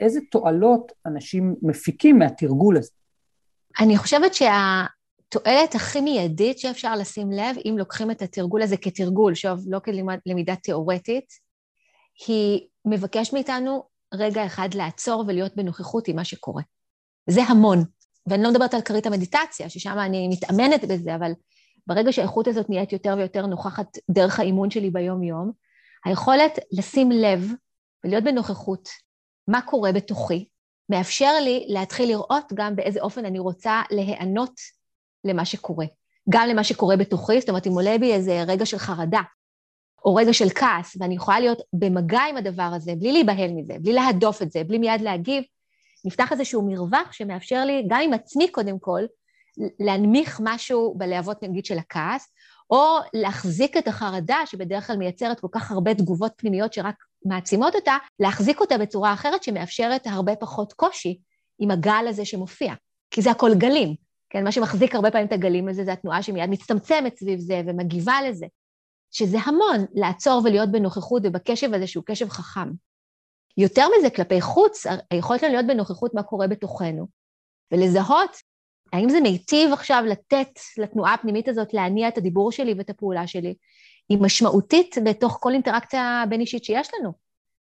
איזה 0.00 0.20
תועלות 0.30 0.92
אנשים 1.06 1.54
מפיקים 1.62 2.18
מהתרגול 2.18 2.76
הזה? 2.76 2.90
אני 3.80 3.96
חושבת 3.96 4.34
שהתועלת 4.34 5.74
הכי 5.74 6.00
מיידית 6.00 6.58
שאפשר 6.58 6.94
לשים 6.94 7.30
לב, 7.30 7.56
אם 7.64 7.74
לוקחים 7.78 8.10
את 8.10 8.22
התרגול 8.22 8.62
הזה 8.62 8.76
כתרגול, 8.76 9.34
שוב, 9.34 9.60
לא 9.66 9.78
כלמידה 10.24 10.56
תיאורטית, 10.56 11.32
היא 12.26 12.60
מבקש 12.84 13.32
מאיתנו 13.32 13.84
רגע 14.14 14.46
אחד 14.46 14.68
לעצור 14.74 15.24
ולהיות 15.26 15.56
בנוכחות 15.56 16.08
עם 16.08 16.16
מה 16.16 16.24
שקורה. 16.24 16.62
זה 17.30 17.42
המון. 17.42 17.84
ואני 18.26 18.42
לא 18.42 18.50
מדברת 18.50 18.74
על 18.74 18.80
כרית 18.80 19.06
המדיטציה, 19.06 19.68
ששם 19.68 19.98
אני 19.98 20.28
מתאמנת 20.28 20.84
בזה, 20.84 21.14
אבל 21.14 21.32
ברגע 21.86 22.12
שהאיכות 22.12 22.46
הזאת 22.46 22.70
נהיית 22.70 22.92
יותר 22.92 23.14
ויותר 23.18 23.46
נוכחת 23.46 23.86
דרך 24.10 24.40
האימון 24.40 24.70
שלי 24.70 24.90
ביום-יום, 24.90 25.52
היכולת 26.04 26.58
לשים 26.72 27.10
לב 27.10 27.52
ולהיות 28.04 28.24
בנוכחות 28.24 28.88
מה 29.48 29.60
קורה 29.62 29.92
בתוכי, 29.92 30.48
מאפשר 30.88 31.32
לי 31.44 31.64
להתחיל 31.68 32.08
לראות 32.08 32.52
גם 32.54 32.76
באיזה 32.76 33.00
אופן 33.00 33.24
אני 33.24 33.38
רוצה 33.38 33.82
להיענות 33.90 34.60
למה 35.24 35.44
שקורה. 35.44 35.86
גם 36.30 36.48
למה 36.48 36.64
שקורה 36.64 36.96
בתוכי, 36.96 37.40
זאת 37.40 37.48
אומרת, 37.48 37.66
אם 37.66 37.72
עולה 37.72 37.98
בי 37.98 38.12
איזה 38.12 38.42
רגע 38.42 38.66
של 38.66 38.78
חרדה, 38.78 39.20
או 40.04 40.14
רגע 40.14 40.32
של 40.32 40.48
כעס, 40.48 40.96
ואני 41.00 41.14
יכולה 41.14 41.40
להיות 41.40 41.58
במגע 41.72 42.20
עם 42.30 42.36
הדבר 42.36 42.70
הזה, 42.76 42.92
בלי 42.98 43.12
להיבהל 43.12 43.50
מזה, 43.52 43.74
בלי 43.80 43.92
להדוף 43.92 44.42
את 44.42 44.52
זה, 44.52 44.64
בלי 44.64 44.78
מיד 44.78 45.00
להגיב, 45.00 45.44
נפתח 46.04 46.32
איזשהו 46.32 46.68
מרווח 46.68 47.12
שמאפשר 47.12 47.64
לי, 47.64 47.84
גם 47.88 48.00
עם 48.00 48.12
עצמי 48.12 48.48
קודם 48.48 48.78
כל, 48.78 49.02
להנמיך 49.80 50.40
משהו 50.44 50.94
בלהבות 50.98 51.42
נגיד 51.42 51.64
של 51.64 51.78
הכעס, 51.78 52.32
או 52.70 52.98
להחזיק 53.14 53.76
את 53.76 53.88
החרדה, 53.88 54.38
שבדרך 54.46 54.86
כלל 54.86 54.96
מייצרת 54.96 55.40
כל 55.40 55.48
כך 55.52 55.70
הרבה 55.72 55.94
תגובות 55.94 56.32
פנימיות 56.36 56.72
שרק 56.72 56.94
מעצימות 57.24 57.74
אותה, 57.74 57.96
להחזיק 58.20 58.60
אותה 58.60 58.78
בצורה 58.78 59.12
אחרת 59.12 59.42
שמאפשרת 59.42 60.06
הרבה 60.06 60.36
פחות 60.36 60.72
קושי 60.72 61.18
עם 61.58 61.70
הגל 61.70 62.04
הזה 62.08 62.24
שמופיע. 62.24 62.74
כי 63.10 63.22
זה 63.22 63.30
הכל 63.30 63.50
גלים, 63.54 63.94
כן? 64.30 64.44
מה 64.44 64.52
שמחזיק 64.52 64.94
הרבה 64.94 65.10
פעמים 65.10 65.26
את 65.26 65.32
הגלים 65.32 65.68
הזה 65.68 65.84
זה 65.84 65.92
התנועה 65.92 66.22
שמיד 66.22 66.50
מצטמצמת 66.50 67.16
סביב 67.16 67.40
זה 67.40 67.62
ומגיבה 67.66 68.22
לזה. 68.28 68.46
שזה 69.10 69.38
המון, 69.44 69.84
לעצור 69.94 70.42
ולהיות 70.44 70.72
בנוכחות 70.72 71.22
ובקשב 71.24 71.74
הזה 71.74 71.86
שהוא 71.86 72.04
קשב 72.06 72.28
חכם. 72.28 72.68
יותר 73.56 73.86
מזה, 73.98 74.10
כלפי 74.10 74.40
חוץ, 74.40 74.86
היכולת 75.10 75.42
לנו 75.42 75.52
להיות 75.52 75.66
בנוכחות 75.66 76.14
מה 76.14 76.22
קורה 76.22 76.46
בתוכנו, 76.46 77.06
ולזהות 77.72 78.36
האם 78.92 79.08
זה 79.08 79.20
מיטיב 79.20 79.72
עכשיו 79.72 80.02
לתת 80.06 80.58
לתנועה 80.78 81.14
הפנימית 81.14 81.48
הזאת 81.48 81.74
להניע 81.74 82.08
את 82.08 82.18
הדיבור 82.18 82.52
שלי 82.52 82.74
ואת 82.78 82.90
הפעולה 82.90 83.26
שלי, 83.26 83.54
היא 84.08 84.18
משמעותית 84.20 84.96
בתוך 85.04 85.38
כל 85.40 85.52
אינטראקציה 85.52 86.24
בין 86.28 86.40
אישית 86.40 86.64
שיש 86.64 86.88
לנו. 86.98 87.12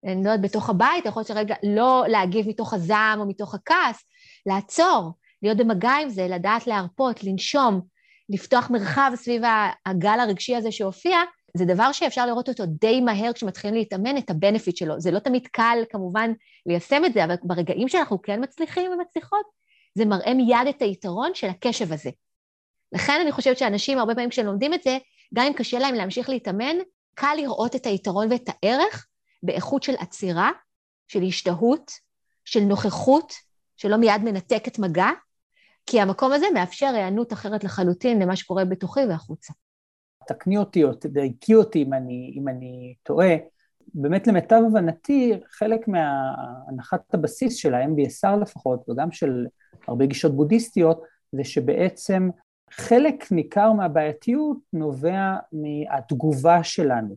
אני 0.06 0.24
לא 0.24 0.30
יודעת, 0.30 0.42
בתוך 0.42 0.70
הבית, 0.70 1.06
יכול 1.06 1.20
להיות 1.20 1.28
שרגע 1.28 1.56
לא 1.64 2.04
להגיב 2.08 2.50
מתוך 2.50 2.74
הזעם 2.74 3.20
או 3.20 3.26
מתוך 3.26 3.56
הכעס, 3.56 4.04
לעצור, 4.46 5.12
להיות 5.42 5.58
במגע 5.58 5.92
עם 6.02 6.10
זה, 6.10 6.28
לדעת 6.28 6.68
להרפות, 6.68 7.24
לנשום, 7.24 7.82
לפתוח 8.30 8.70
מרחב 8.70 9.12
סביב 9.16 9.42
הגל 9.86 10.20
הרגשי 10.20 10.56
הזה 10.56 10.72
שהופיע, 10.72 11.18
זה 11.58 11.66
דבר 11.66 11.92
שאפשר 11.92 12.26
לראות 12.26 12.50
אותו 12.50 12.64
די 12.66 13.02
מהר 13.02 13.34
כשמתחילים 13.34 13.76
להתאמן 13.76 14.18
את 14.18 14.30
הבנפיט 14.30 14.78
שלו. 14.78 15.00
זה 15.00 15.12
לא 15.12 15.20
תמיד 15.20 15.48
קל 15.48 15.78
כמובן 15.90 16.32
ליישם 16.66 17.06
את 17.06 17.14
זה, 17.14 17.24
אבל 17.24 17.36
ברגעים 17.44 17.88
שאנחנו 17.88 18.22
כן 18.22 18.44
מצליחים 18.44 18.92
ומצליחות, 18.92 19.46
זה 19.98 20.06
מראה 20.06 20.34
מיד 20.34 20.68
את 20.70 20.82
היתרון 20.82 21.32
של 21.34 21.48
הקשב 21.48 21.94
הזה. 21.94 22.10
לכן 22.92 23.20
אני 23.22 23.32
חושבת 23.32 23.58
שאנשים, 23.58 24.00
הרבה 24.00 24.14
פעמים 24.16 24.30
כשהם 24.30 24.46
לומדים 24.46 24.74
את 24.74 24.84
זה, 24.84 24.98
גם 25.34 25.46
אם 25.46 25.54
קשה 25.54 25.80
להם 25.80 25.96
להמשיך 25.96 26.30
להתאמן, 26.30 26.76
קל 27.14 27.34
לראות 27.38 27.76
את 27.76 27.86
היתרון 27.86 28.32
ואת 28.32 28.50
הערך 28.50 29.08
באיכות 29.44 29.84
של 29.84 29.94
עצירה, 30.00 30.52
של 31.08 31.24
השתהות, 31.24 31.92
של 32.46 32.60
נוכחות, 32.60 33.34
שלא 33.78 33.98
מיד 33.98 34.22
מנתקת 34.24 34.80
מגע, 34.80 35.10
כי 35.86 36.02
המקום 36.02 36.32
הזה 36.32 36.46
מאפשר 36.54 36.88
היענות 36.96 37.34
אחרת 37.34 37.64
לחלוטין 37.64 38.22
למה 38.22 38.36
שקורה 38.36 38.66
בתוכי 38.66 39.00
והחוצה. 39.10 39.54
תקני 40.28 40.58
אותי 40.58 40.84
או 40.84 40.94
תדייקי 40.94 41.56
אותי 41.56 41.84
אם 41.84 41.94
אני, 41.94 42.34
אם 42.40 42.48
אני 42.48 42.96
טועה. 43.04 43.36
באמת 43.93 44.28
למיטב 44.28 44.62
הבנתי, 44.67 45.34
חלק 45.50 45.88
מהנחת 45.88 47.13
הבסיס 47.13 47.56
של 47.56 47.73
ה-MBSR 47.73 48.36
לפחות, 48.41 48.89
וגם 48.89 49.12
של 49.12 49.45
הרבה 49.88 50.06
גישות 50.06 50.36
בודהיסטיות, 50.36 51.04
זה 51.32 51.43
שבעצם 51.43 52.30
חלק 52.71 53.32
ניכר 53.32 53.73
מהבעייתיות 53.73 54.58
נובע 54.73 55.36
מהתגובה 55.54 56.63
שלנו 56.63 57.15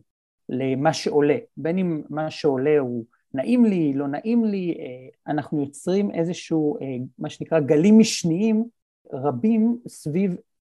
למה 0.49 0.93
שעולה, 0.93 1.37
בין 1.57 1.77
אם 1.77 2.01
מה 2.09 2.31
שעולה 2.31 2.79
הוא 2.79 3.05
נעים 3.33 3.65
לי, 3.65 3.93
לא 3.93 4.07
נעים 4.07 4.45
לי, 4.45 4.75
אה, 4.79 5.33
אנחנו 5.33 5.61
יוצרים 5.61 6.11
איזשהו, 6.11 6.77
אה, 6.81 6.85
מה 7.19 7.29
שנקרא 7.29 7.59
גלים 7.59 7.99
משניים 7.99 8.65
רבים 9.13 9.77
סביב 9.87 10.35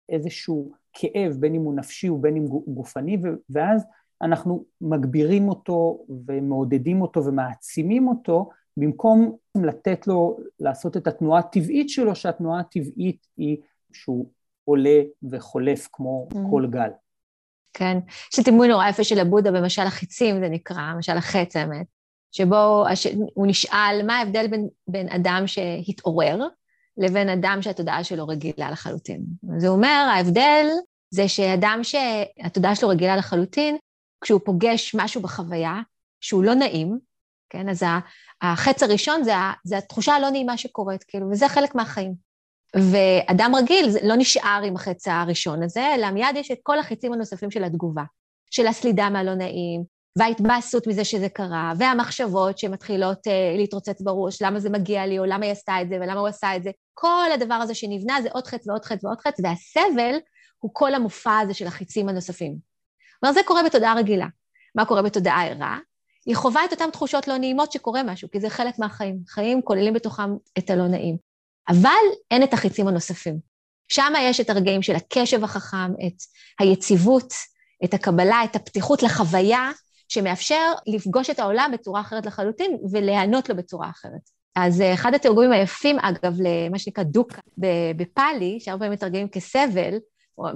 איזשהו 0.10 0.72
כאב, 0.94 1.38
בין 1.40 1.56
אם 1.56 1.62
הוא 1.62 1.74
נפשי 1.74 2.10
ובין 2.10 2.36
אם 2.36 2.48
גופני, 2.68 3.18
ואז 3.50 3.86
אנחנו 4.24 4.66
מגבירים 4.82 5.50
אותו 5.50 6.06
ומעודדים 6.28 7.02
אותו 7.02 7.26
ומעצימים 7.26 8.08
אותו, 8.08 8.50
במקום 8.78 9.36
לתת 9.56 10.08
לו 10.08 10.38
לעשות 10.60 10.98
את 10.98 11.08
התנועה 11.08 11.40
הטבעית 11.40 11.90
שלו, 11.90 12.16
שהתנועה 12.16 12.60
הטבעית 12.60 13.28
היא 13.38 13.58
שהוא 13.94 14.30
עולה 14.66 15.00
וחולף 15.32 15.88
כמו 15.92 16.28
mm. 16.34 16.38
כל 16.52 16.68
גל. 16.70 16.90
כן, 17.74 17.98
יש 18.34 18.38
לי 18.38 18.44
דימוי 18.44 18.68
נורא 18.68 18.88
יפה 18.88 19.04
של 19.04 19.20
הבודה 19.20 19.52
במשל 19.52 19.82
החיצים, 19.82 20.40
זה 20.40 20.50
נקרא, 20.50 20.94
משל 20.98 21.18
החץ 21.18 21.56
האמת, 21.56 21.86
שבו 22.32 22.86
הוא 23.34 23.48
נשאל 23.48 24.02
מה 24.08 24.18
ההבדל 24.18 24.48
בין, 24.48 24.68
בין 24.88 25.10
אדם 25.10 25.44
שהתעורר 25.46 26.48
לבין 26.98 27.30
אדם 27.30 27.58
שהתודעה 27.62 28.04
שלו 28.04 28.28
רגילה 28.28 28.72
לחלוטין. 28.72 29.24
הוא 29.42 29.68
אומר, 29.68 30.10
ההבדל 30.16 30.66
זה 31.10 31.28
שאדם 31.28 31.80
שהתודעה 31.84 32.76
שלו 32.76 32.90
רגילה 32.90 33.16
לחלוטין, 33.16 33.78
כשהוא 34.24 34.42
פוגש 34.46 34.96
משהו 34.96 35.22
בחוויה 35.22 35.80
שהוא 36.22 36.44
לא 36.44 36.54
נעים, 36.54 37.00
כן, 37.50 37.70
אז 37.70 37.84
החץ 38.42 38.84
הראשון 38.84 39.24
זה, 39.24 39.34
זה 39.64 39.78
התחושה 39.78 40.14
הלא 40.14 40.30
נעימה 40.30 40.58
שקורית, 40.58 41.04
כאילו, 41.04 41.30
וזה 41.32 41.50
חלק 41.50 41.76
מהחיים. 41.76 42.14
ואדם 42.76 43.52
רגיל 43.56 43.90
לא 44.04 44.16
נשאר 44.16 44.62
עם 44.66 44.76
החץ 44.76 45.08
הראשון 45.08 45.64
הזה, 45.64 45.96
אלא 45.96 46.12
מיד 46.12 46.36
יש 46.36 46.52
את 46.52 46.58
כל 46.64 46.80
החיצים 46.80 47.14
הנוספים 47.14 47.52
של 47.52 47.64
התגובה, 47.64 48.04
של 48.52 48.68
הסלידה 48.68 49.10
מהלא 49.10 49.36
נעים, 49.36 49.84
וההתבאסות 50.18 50.88
מזה 50.88 51.06
שזה 51.06 51.30
קרה, 51.30 51.74
והמחשבות 51.78 52.58
שמתחילות 52.58 53.28
uh, 53.28 53.58
להתרוצץ 53.58 54.02
בראש, 54.02 54.42
למה 54.42 54.60
זה 54.60 54.70
מגיע 54.70 55.06
לי, 55.06 55.20
או 55.20 55.26
למה 55.26 55.46
היא 55.46 55.52
עשתה 55.52 55.82
את 55.82 55.90
זה, 55.90 55.96
ולמה 55.96 56.20
הוא 56.20 56.28
עשה 56.28 56.56
את 56.56 56.64
זה. 56.64 56.72
כל 56.94 57.30
הדבר 57.34 57.54
הזה 57.54 57.76
שנבנה 57.76 58.22
זה 58.22 58.30
עוד 58.32 58.48
חץ 58.48 58.68
ועוד 58.68 58.86
חץ 58.86 59.04
ועוד 59.04 59.22
חץ, 59.22 59.38
והסבל 59.44 60.16
הוא 60.60 60.72
כל 60.74 60.94
המופע 60.94 61.40
הזה 61.40 61.54
של 61.54 61.68
החיצים 61.68 62.10
הנוספים. 62.10 62.73
כלומר, 63.24 63.34
זה 63.34 63.42
קורה 63.46 63.64
בתודעה 63.64 63.96
רגילה. 63.96 64.28
מה 64.76 64.86
קורה 64.86 65.02
בתודעה 65.02 65.48
ערה? 65.48 65.80
היא 66.26 66.36
חווה 66.36 66.66
את 66.66 66.72
אותן 66.72 66.90
תחושות 66.92 67.28
לא 67.28 67.38
נעימות 67.38 67.72
שקורה 67.72 68.04
משהו, 68.04 68.32
כי 68.32 68.40
זה 68.40 68.50
חלק 68.50 68.80
מהחיים. 68.80 69.20
חיים 69.28 69.62
כוללים 69.62 69.94
בתוכם 69.94 70.36
את 70.58 70.70
הלא 70.70 70.88
נעים. 70.88 71.18
אבל 71.70 71.90
אין 72.32 72.44
את 72.44 72.54
החיצים 72.54 72.88
הנוספים. 72.88 73.40
שם 73.88 74.14
יש 74.20 74.40
את 74.40 74.50
הרגעים 74.50 74.82
של 74.82 74.96
הקשב 74.96 75.44
החכם, 75.44 75.92
את 76.08 76.14
היציבות, 76.60 77.34
את 77.84 77.94
הקבלה, 77.94 78.44
את 78.44 78.56
הפתיחות 78.56 79.04
לחוויה, 79.04 79.72
שמאפשר 80.10 80.74
לפגוש 80.88 81.30
את 81.30 81.40
העולם 81.40 81.72
בצורה 81.74 82.02
אחרת 82.02 82.26
לחלוטין 82.26 82.78
וליהנות 82.92 83.50
לו 83.50 83.56
בצורה 83.56 83.90
אחרת. 83.90 84.30
אז 84.56 84.82
אה, 84.82 84.94
אחד 84.94 85.14
התרגומים 85.14 85.52
היפים, 85.52 86.00
אגב, 86.00 86.34
למה 86.40 86.80
שנקרא 86.80 87.04
דוקה 87.04 87.42
בפאלי, 87.98 88.60
שהרבה 88.60 88.80
פעמים 88.80 88.94
מתרגמים 88.94 89.28
כסבל, 89.28 89.98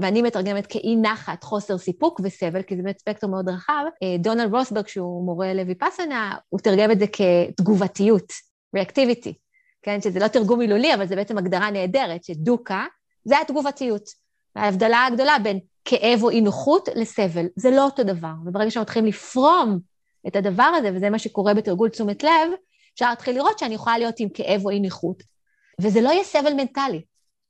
ואני 0.02 0.22
מתרגמת 0.22 0.68
כאי 0.68 0.96
נחת, 0.96 1.44
חוסר 1.44 1.78
סיפוק 1.78 2.22
וסבל, 2.24 2.62
כי 2.62 2.76
זה 2.76 2.84
באמת 2.84 3.00
ספקטרום 3.00 3.32
מאוד 3.32 3.50
רחב, 3.50 3.84
אה, 4.04 4.16
דונלד 4.20 4.54
רוסברג, 4.54 4.88
שהוא 4.88 5.26
מורה 5.26 5.54
לויפאסנה, 5.54 6.36
הוא 6.50 6.60
תרגם 6.60 6.92
את 6.92 7.00
זה 7.00 7.06
כתגובתיות, 7.08 8.34
reactivity, 8.78 9.34
כן? 9.82 10.02
שזה 10.02 10.20
לא 10.20 10.28
תרגום 10.28 10.60
מילולי, 10.60 10.94
אבל 10.94 11.08
זה 11.08 11.16
בעצם 11.16 11.38
הגדרה 11.38 11.72
נהדרת, 11.72 12.24
שדוקה 12.24 12.86
זה 13.24 13.36
התגובתיות. 13.42 14.04
ההבדלה 14.56 15.06
הגדולה 15.06 15.38
בין 15.44 15.60
כאב 15.86 16.24
או 16.24 16.30
אי 16.30 16.42
נוחות 16.42 16.90
לסבל, 16.96 17.46
זה 17.56 17.72
לא 17.72 17.86
אותו 17.86 18.04
דבר. 18.04 18.32
וברגע 18.46 18.72
שמתחילים 18.72 19.06
לפרום 19.08 19.80
את 20.28 20.36
הדבר 20.36 20.63
הזה, 20.63 20.92
וזה 20.96 21.10
מה 21.10 21.20
שקורה 21.20 21.54
בתרגול 21.54 21.90
תשומת 21.90 22.24
לב, 22.24 22.52
אפשר 22.94 23.10
להתחיל 23.10 23.36
לראות 23.36 23.60
שאני 23.60 23.76
יכולה 23.76 23.98
להיות 23.98 24.16
עם 24.20 24.30
כאב 24.30 24.66
או 24.66 24.70
אי 24.70 24.80
נוחות, 24.80 25.24
וזה 25.82 26.02
לא 26.02 26.10
יהיה 26.10 26.24
סבל 26.24 26.54
מנטלי. 26.54 27.02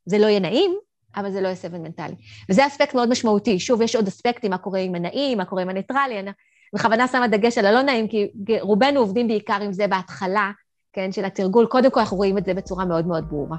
זה 0.06 0.18
לא 0.18 0.26
יהיה 0.26 0.40
נעים, 0.40 0.78
אבל 1.18 1.32
זה 1.32 1.42
לא 1.42 1.48
יהיה 1.48 1.56
סבל 1.56 1.78
מנטלי. 1.78 2.16
וזה 2.50 2.68
אספקט 2.68 2.96
מאוד 2.96 3.10
משמעותי. 3.10 3.60
שוב, 3.60 3.82
יש 3.82 3.96
עוד 3.96 4.08
אספקטים, 4.08 4.52
מה 4.52 4.58
קורה 4.58 4.80
עם 4.80 4.96
הנעים, 4.96 5.38
מה 5.38 5.46
קורה 5.46 5.62
עם 5.62 5.70
הניטרלי. 5.70 6.20
אני 6.20 6.32
בכוונה 6.76 7.08
שמה 7.08 7.28
דגש 7.28 7.58
על 7.58 7.66
הלא 7.66 7.82
נעים, 7.82 8.08
כי 8.08 8.28
רובנו 8.62 9.00
עובדים 9.00 9.28
בעיקר 9.28 9.62
עם 9.62 9.74
זה 9.74 9.88
בהתחלה, 9.88 10.52
כן, 10.94 11.12
של 11.12 11.26
התרגול. 11.26 11.66
קודם 11.66 11.92
כל 11.92 12.00
אנחנו 12.00 12.18
רואים 12.18 12.38
את 12.38 12.46
זה 12.46 12.54
בצורה 12.54 12.86
מאוד 12.86 13.08
מאוד 13.08 13.30
ברורה. 13.30 13.58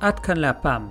עד 0.00 0.18
כאן 0.18 0.36
להפעם. 0.36 0.88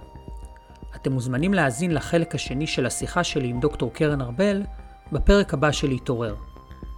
אתם 0.95 1.11
מוזמנים 1.11 1.53
להאזין 1.53 1.93
לחלק 1.93 2.35
השני 2.35 2.67
של 2.67 2.85
השיחה 2.85 3.23
שלי 3.23 3.47
עם 3.47 3.59
דוקטור 3.59 3.93
קרן 3.93 4.21
ארבל 4.21 4.63
בפרק 5.11 5.53
הבא 5.53 5.71
של 5.71 5.87
להתעורר. 5.87 6.35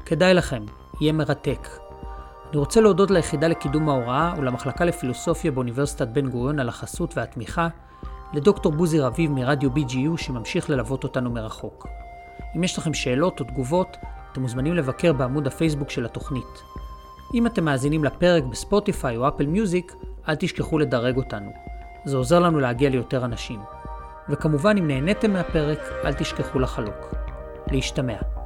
כדאי 0.06 0.34
לכם, 0.34 0.66
יהיה 1.02 1.14
מרתק. 1.14 1.87
אני 2.52 2.58
רוצה 2.58 2.82
להודות 2.82 3.12
ליחידה 3.12 3.48
לקידום 3.48 3.90
ההוראה 3.90 4.34
ולמחלקה 4.38 4.86
לפילוסופיה 4.86 5.52
באוניברסיטת 5.52 6.08
בן 6.08 6.30
גוריון 6.30 6.60
על 6.60 6.70
החסות 6.70 7.18
והתמיכה, 7.18 7.68
לדוקטור 8.34 8.72
בוזי 8.72 9.00
רביב 9.00 9.32
מרדיו 9.32 9.70
BGU 9.76 10.18
שממשיך 10.18 10.70
ללוות 10.70 11.04
אותנו 11.04 11.30
מרחוק. 11.30 11.88
אם 12.56 12.64
יש 12.64 12.78
לכם 12.78 12.94
שאלות 12.94 13.40
או 13.40 13.46
תגובות, 13.46 13.98
אתם 14.32 14.42
מוזמנים 14.42 14.74
לבקר 14.74 15.14
בעמוד 15.14 15.48
הפייסבוק 15.48 15.90
של 15.90 16.06
התוכנית. 16.06 16.62
אם 17.34 17.48
אתם 17.48 17.66
מאזינים 17.66 18.04
לפרק 18.04 18.44
בספוטיפיי 18.44 19.18
או 19.18 19.28
אפל 19.28 19.46
מיוזיק, 19.46 19.94
אל 20.30 20.36
תשכחו 20.36 20.80
לדרג 20.80 21.18
אותנו. 21.18 21.52
זה 22.06 22.18
עוזר 22.18 22.40
לנו 22.40 22.60
להגיע 22.60 22.90
ליותר 22.90 23.26
אנשים. 23.26 23.60
וכמובן, 24.30 24.78
אם 24.78 24.88
נהניתם 24.88 25.34
מהפרק, 25.34 25.80
אל 26.06 26.14
תשכחו 26.14 26.60
לחלוק. 26.60 27.16
להשתמע. 27.72 28.37